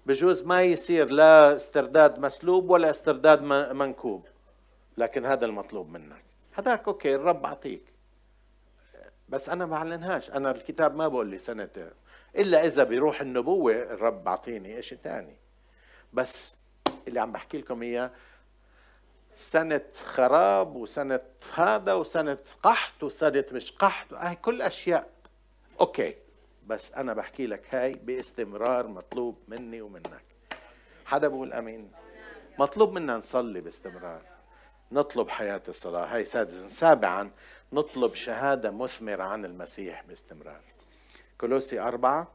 [0.06, 3.42] بجوز ما يصير لا استرداد مسلوب ولا استرداد
[3.72, 4.26] منكوب.
[4.96, 6.24] لكن هذا المطلوب منك.
[6.52, 7.82] هذاك أوكي الرب بعطيك.
[9.28, 11.90] بس أنا بعلنهاش أنا الكتاب ما بقول لي سنة.
[12.36, 15.36] إلا إذا بروح النبوة الرب بعطيني شيء ثاني
[16.12, 16.58] بس
[17.08, 18.10] اللي عم بحكي لكم إياه
[19.34, 21.20] سنة خراب وسنة
[21.54, 24.14] هذا وسنة قحط وسنة مش قحط.
[24.14, 25.10] هاي كل أشياء.
[25.80, 26.14] أوكي.
[26.66, 30.24] بس أنا بحكي لك هاي باستمرار مطلوب مني ومنك.
[31.06, 31.92] حدا بقول أمين؟
[32.58, 34.22] مطلوب منا نصلي باستمرار.
[34.92, 36.14] نطلب حياة الصلاة.
[36.14, 37.30] هاي سادسا سابعا
[37.72, 40.60] نطلب شهادة مثمرة عن المسيح باستمرار.
[41.40, 42.28] كولوسي أربعة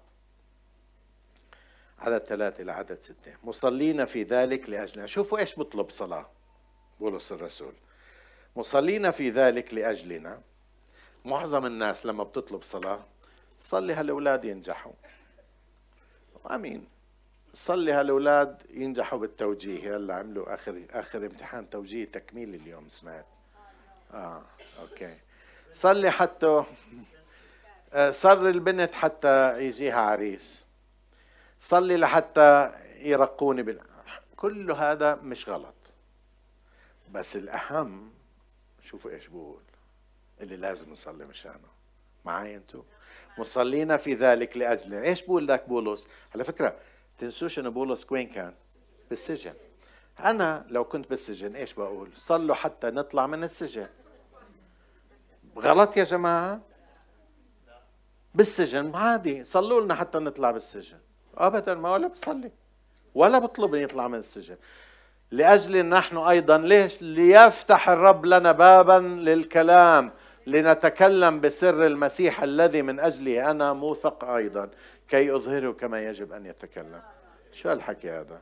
[2.00, 3.34] عدد ثلاثة إلى عدد ستة.
[3.43, 5.06] مصلين في ذلك لأجلنا.
[5.06, 6.30] شوفوا إيش بطلب صلاة.
[7.00, 7.74] بولس الرسول.
[8.56, 10.41] مصلين في ذلك لأجلنا.
[11.26, 13.00] معظم الناس لما بتطلب صلاة
[13.60, 14.93] صلي هالأولاد ينجحوا.
[16.52, 16.88] آمين.
[17.54, 19.95] صلي هالأولاد ينجحوا بالتوجيه.
[19.95, 23.26] هلا عملوا آخر آخر امتحان توجيه تكميلي اليوم سمعت.
[24.14, 24.41] آه
[24.82, 25.18] أوكي.
[25.74, 26.64] صلي حتى
[27.93, 30.66] آه، صر البنت حتى يجيها عريس.
[31.60, 33.80] صلي لحتى يرقوني بال...
[34.36, 35.74] كل هذا مش غلط.
[37.12, 38.12] بس الأهم
[38.82, 39.62] شوفوا إيش بقول
[40.41, 41.70] اللي لازم نصلي مشانه.
[42.26, 42.84] معي أنتم
[43.38, 46.76] مصلين في ذلك لأجلنا إيش بقول لك بولس؟ على فكرة
[47.18, 48.53] تنسوش أنه بولس وين كان؟
[49.10, 49.53] بالسجن.
[50.20, 53.88] أنا لو كنت بالسجن إيش بقول؟ صلوا حتى نطلع من السجن.
[55.57, 56.62] غلط يا جماعة؟
[58.36, 60.99] بالسجن عادي صلوا لنا حتى نطلع بالسجن.
[61.38, 62.51] ابدا ما ولا بصلي
[63.16, 64.57] ولا بطلب يطلع من السجن.
[65.32, 70.12] لأجل نحن أيضا ليش ليفتح الرب لنا بابا للكلام
[70.48, 74.70] لنتكلم بسر المسيح الذي من أجله أنا موثق أيضا
[75.08, 77.02] كي أظهره كما يجب أن يتكلم.
[77.52, 78.42] شو الحكي هذا؟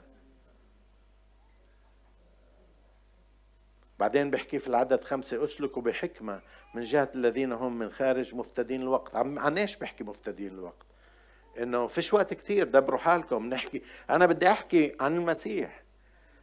[3.99, 6.41] بعدين بحكي في العدد خمسة أسلكوا بحكمة
[6.73, 9.15] من جهة الذين هم من خارج مفتدين الوقت.
[9.15, 10.85] عن إيش بحكي مفتدين الوقت؟
[11.59, 13.49] إنه فيش وقت كثير دبروا حالكم.
[13.49, 15.86] نحكي أنا بدي أحكي عن المسيح.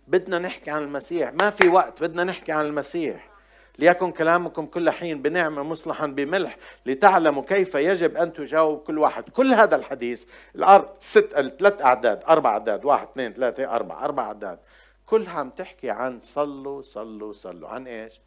[0.09, 1.33] بدنا نحكي عن المسيح.
[1.33, 3.31] ما في وقت بدنا نحكي عن المسيح.
[3.79, 9.29] ليكن كلامكم كل حين بنعمة مصلحا بملح لتعلموا كيف يجب أن تجاوب كل واحد.
[9.29, 11.29] كل هذا الحديث الأرض ست
[11.59, 14.59] ثلاث أعداد أربع أعداد واحد اثنين ثلاثة أربعة أربع أعداد.
[15.07, 17.69] كلها عم تحكي عن صلوا صلوا صلوا.
[17.69, 18.21] عن إيش؟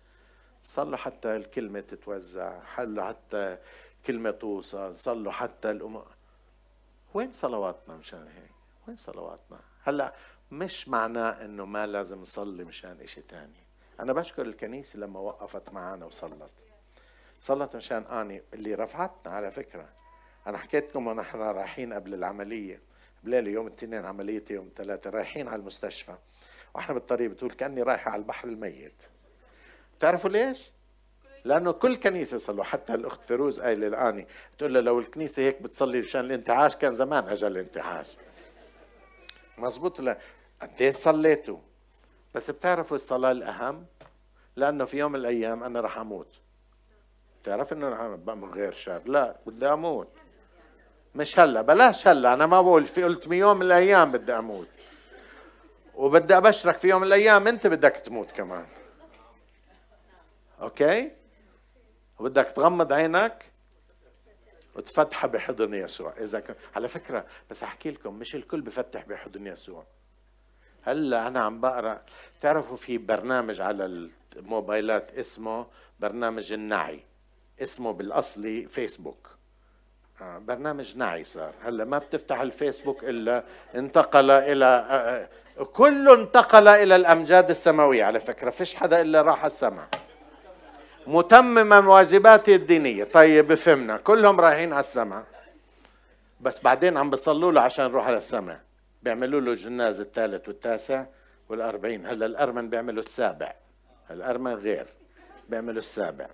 [0.63, 3.57] صلوا حتى الكلمة تتوزع حلوا حتى
[4.05, 6.07] كلمة توصل صلوا حتى الأمور
[7.13, 8.51] وين صلواتنا مشان هيك؟
[8.88, 10.13] وين صلواتنا؟ هلأ
[10.51, 13.63] مش معناه إنه ما لازم نصلي مشان إشي تاني.
[13.99, 16.51] أنا بشكر الكنيسة لما وقفت معنا وصلت.
[17.39, 19.89] صلت مشان آني اللي رفعتنا على فكرة.
[20.47, 22.81] أنا حكيت لكم ونحن رايحين قبل العملية.
[23.23, 26.15] بليلة يوم الاثنين عمليتي يوم ثلاثة رايحين على المستشفى.
[26.73, 29.01] وإحنا بالطريق بتقول كأني رايحة على البحر الميت.
[29.97, 30.71] بتعرفوا ليش؟
[31.45, 35.99] لأنه كل كنيسة صلوا حتى الأخت فيروز قايلة الاني بتقول له لو الكنيسة هيك بتصلي
[35.99, 38.17] مشان الانتعاش كان زمان اجى الانتعاش.
[39.57, 40.17] مزبوط لا
[40.61, 41.57] قديش صليتوا؟
[42.35, 43.85] بس بتعرفوا الصلاة الأهم؟
[44.55, 46.27] لأنه في يوم من الأيام أنا رح أموت.
[47.43, 49.01] تعرف إنه أنا من غير شر.
[49.05, 50.07] لا بدي أموت.
[51.15, 52.33] مش هلأ بلاش هلأ.
[52.33, 54.67] أنا ما بقول في قلت يوم من الأيام بدي أموت.
[55.95, 58.65] وبدي أبشرك في يوم من الأيام أنت بدك تموت كمان.
[60.61, 61.11] أوكي؟
[62.19, 63.45] وبدك تغمض عينك
[64.75, 66.13] وتفتحها بحضن يسوع.
[66.19, 69.85] إذا كان على فكرة بس أحكي لكم مش الكل بفتح بحضن يسوع.
[70.86, 72.01] هلا أنا عم بقرأ.
[72.41, 75.65] تعرفوا في برنامج على الموبايلات اسمه
[75.99, 76.99] برنامج النعي.
[77.61, 79.30] اسمه بالأصلي فيسبوك.
[80.21, 81.51] آه برنامج نعي صار.
[81.63, 83.43] هلا ما بتفتح الفيسبوك إلا
[83.75, 85.28] انتقل إلى آه,
[85.61, 88.03] آه، كله انتقل إلى الأمجاد السماوية.
[88.03, 89.88] على فكرة فيش حدا إلا راح السماء.
[91.07, 93.03] متمما واجباته الدينية.
[93.03, 93.97] طيب فهمنا.
[93.97, 95.23] كلهم رايحين على السماء.
[96.41, 98.66] بس بعدين عم بيصلوا له عشان يروح على السماء.
[99.03, 101.05] بيعملوا له الجناز الثالث والتاسع
[101.49, 102.05] والأربعين.
[102.05, 103.53] هلا الأرمن بيعملوا السابع.
[104.11, 104.87] الأرمن غير.
[105.49, 106.27] بيعملوا السابع.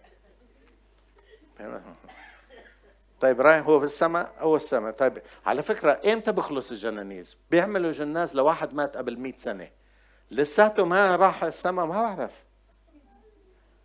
[3.19, 8.35] طيب رايح هو في السماء هو السماء؟ طيب على فكرة إمتى بخلص الجنانيز؟ بيعملوا جناز
[8.35, 9.69] لواحد مات قبل مئة سنة.
[10.31, 12.43] لساته ما راح السماء ما بعرف.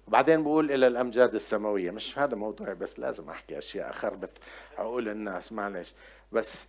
[0.06, 1.90] وبعدين بقول إلى الأمجاد السماوية.
[1.90, 4.38] مش هذا موضوعي بس لازم أحكي أشياء اخربت
[4.78, 5.94] عقول الناس معلش.
[6.32, 6.68] بس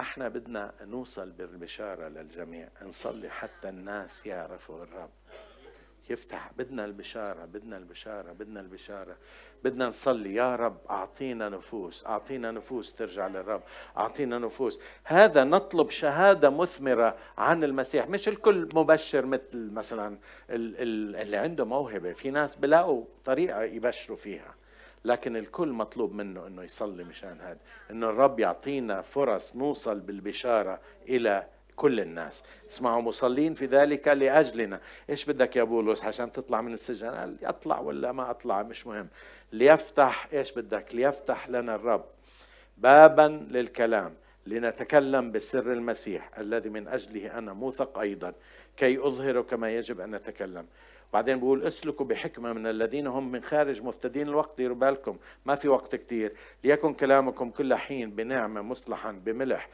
[0.00, 5.10] إحنا بدنا نوصل بالبشارة للجميع نصلي حتى الناس يعرفوا الرب.
[6.10, 9.16] يفتح بدنا البشارة بدنا البشارة بدنا البشارة.
[9.64, 13.62] بدنا نصلي يا رب أعطينا نفوس أعطينا نفوس ترجع للرب
[13.96, 14.80] أعطينا نفوس.
[15.04, 20.18] هذا نطلب شهادة مثمرة عن المسيح مش الكل مبشر مثل مثلا
[20.50, 22.12] اللي عنده موهبة.
[22.12, 24.54] في ناس بلاقوا طريقة يبشروا فيها.
[25.04, 27.58] لكن الكل مطلوب منه إنه يصلي مشان هذا
[27.90, 31.46] إنه الرب يعطينا فرص نوصل بالبشارة إلى
[31.76, 32.42] كل الناس.
[32.70, 34.80] اسمعوا مصلين في ذلك لأجلنا.
[35.10, 37.08] إيش بدك يا بولس؟ عشان تطلع من السجن.
[37.08, 39.08] قال اطلع ولا ما أطلع؟ مش مهم.
[39.52, 42.04] ليفتح إيش بدك؟ ليفتح لنا الرب
[42.78, 44.14] بابا للكلام.
[44.46, 48.32] لنتكلم بسر المسيح الذي من أجله أنا موثق أيضا
[48.76, 50.66] كي اظهر كما يجب أن نتكلم.
[51.12, 55.68] بعدين بقول اسلكوا بحكمة من الذين هم من خارج مفتدين الوقت ديروا بالكم ما في
[55.68, 56.36] وقت كتير.
[56.64, 59.68] ليكن كلامكم كل حين بنعمة مصلحا بملح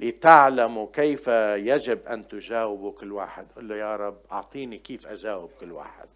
[0.00, 3.46] لتعلموا كيف يجب أن تجاوبوا كل واحد.
[3.56, 6.08] قل له يا رب أعطيني كيف أجاوب كل واحد.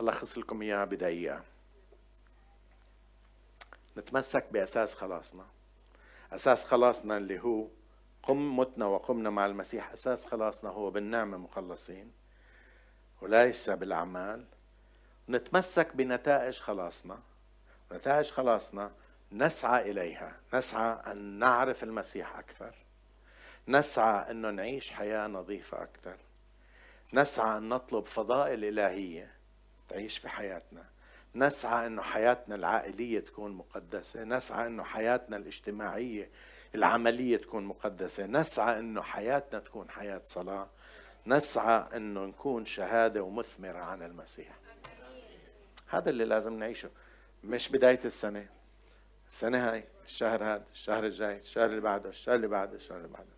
[0.00, 1.42] الله لكم إياها بدقيقة
[3.98, 5.44] نتمسك بأساس خلاصنا.
[6.32, 7.66] أساس خلاصنا اللي هو
[8.22, 9.92] قم متنا وقمنا مع المسيح.
[9.92, 12.12] أساس خلاصنا هو بالنعمة مخلصين.
[13.20, 14.44] وليس بالأعمال.
[15.28, 17.18] نتمسك بنتائج خلاصنا.
[17.92, 18.90] نتائج خلاصنا.
[19.32, 20.36] نسعى إليها.
[20.54, 22.74] نسعى أن نعرف المسيح أكثر.
[23.68, 26.16] نسعى أنه نعيش حياة نظيفة أكثر.
[27.12, 29.30] نسعى أن نطلب فضائل إلهية
[29.88, 30.84] تعيش في حياتنا.
[31.34, 34.24] نسعى أنه حياتنا العائلية تكون مقدسة.
[34.24, 36.30] نسعى أنه حياتنا الاجتماعية
[36.74, 38.26] العملية تكون مقدسة.
[38.26, 40.66] نسعى أنه حياتنا تكون حياة صلاة.
[41.26, 44.48] نسعى أنه نكون شهادة ومثمرة عن المسيح.
[45.88, 46.90] هذا اللي لازم نعيشه.
[47.44, 48.46] مش بداية السنة.
[49.28, 53.32] السنة هاي الشهر هذا الشهر الجاي الشهر اللي بعده الشهر اللي بعده الشهر اللي بعده.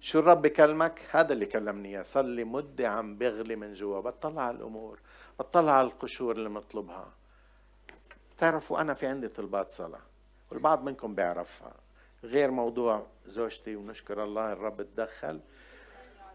[0.00, 2.02] شو الرب بكلمك هذا اللي كلمني إياه.
[2.02, 4.00] صلي مدة عم بغلي من جوا.
[4.00, 4.98] بطلع على الأمور.
[5.38, 7.12] بطلع على القشور اللي مطلبها
[8.38, 10.02] تعرفوا أنا في عندي طلبات صلاة
[10.50, 11.72] والبعض منكم بيعرفها.
[12.26, 15.40] غير موضوع زوجتي ونشكر الله الرب تدخل.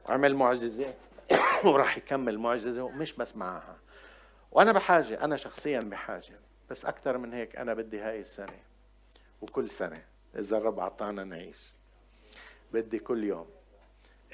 [0.06, 0.94] وعمل معجزة
[1.66, 3.78] وراح يكمل معجزة ومش بس معها.
[4.52, 6.40] وأنا بحاجة أنا شخصيا بحاجة.
[6.70, 8.60] بس أكثر من هيك أنا بدي هاي السنة
[9.42, 10.04] وكل سنة
[10.36, 11.74] إذا الرب أعطانا نعيش.
[12.74, 13.48] بدي كل يوم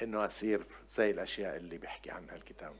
[0.02, 2.72] إنه أصير زي الأشياء اللي بيحكي عنها الكتاب.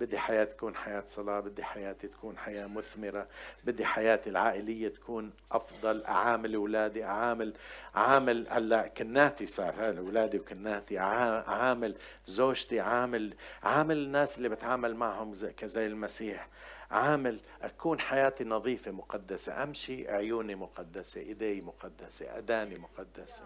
[0.00, 3.28] بدي حياة تكون حياة صلاة بدي حياتي تكون حياة مثمرة
[3.64, 7.54] بدي حياتي العائلية تكون أفضل أعامل أولادي أعامل
[7.94, 11.96] عامل هلأ كناتي صار هذا أولادي وكناتي أعامل
[12.26, 16.48] زوجتي عامل عامل الناس اللي بتعامل معهم زي كزي المسيح.
[16.90, 23.44] عامل أكون حياتي نظيفة مقدسة أمشي عيوني مقدسة إيدي مقدسة أداني مقدسة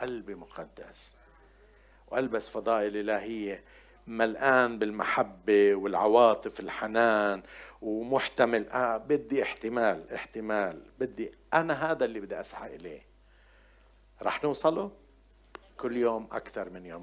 [0.00, 1.14] قلبي مقدس.
[2.08, 3.64] وألبس فضائل إلهية
[4.06, 7.42] ملآن بالمحبة والعواطف الحنان
[7.82, 8.68] ومحتمل.
[8.68, 10.82] آه بدي احتمال احتمال.
[10.98, 13.02] بدي أنا هذا اللي بدي أسعى إليه.
[14.22, 14.90] رح نوصله؟
[15.76, 17.02] كل يوم أكثر من يوم.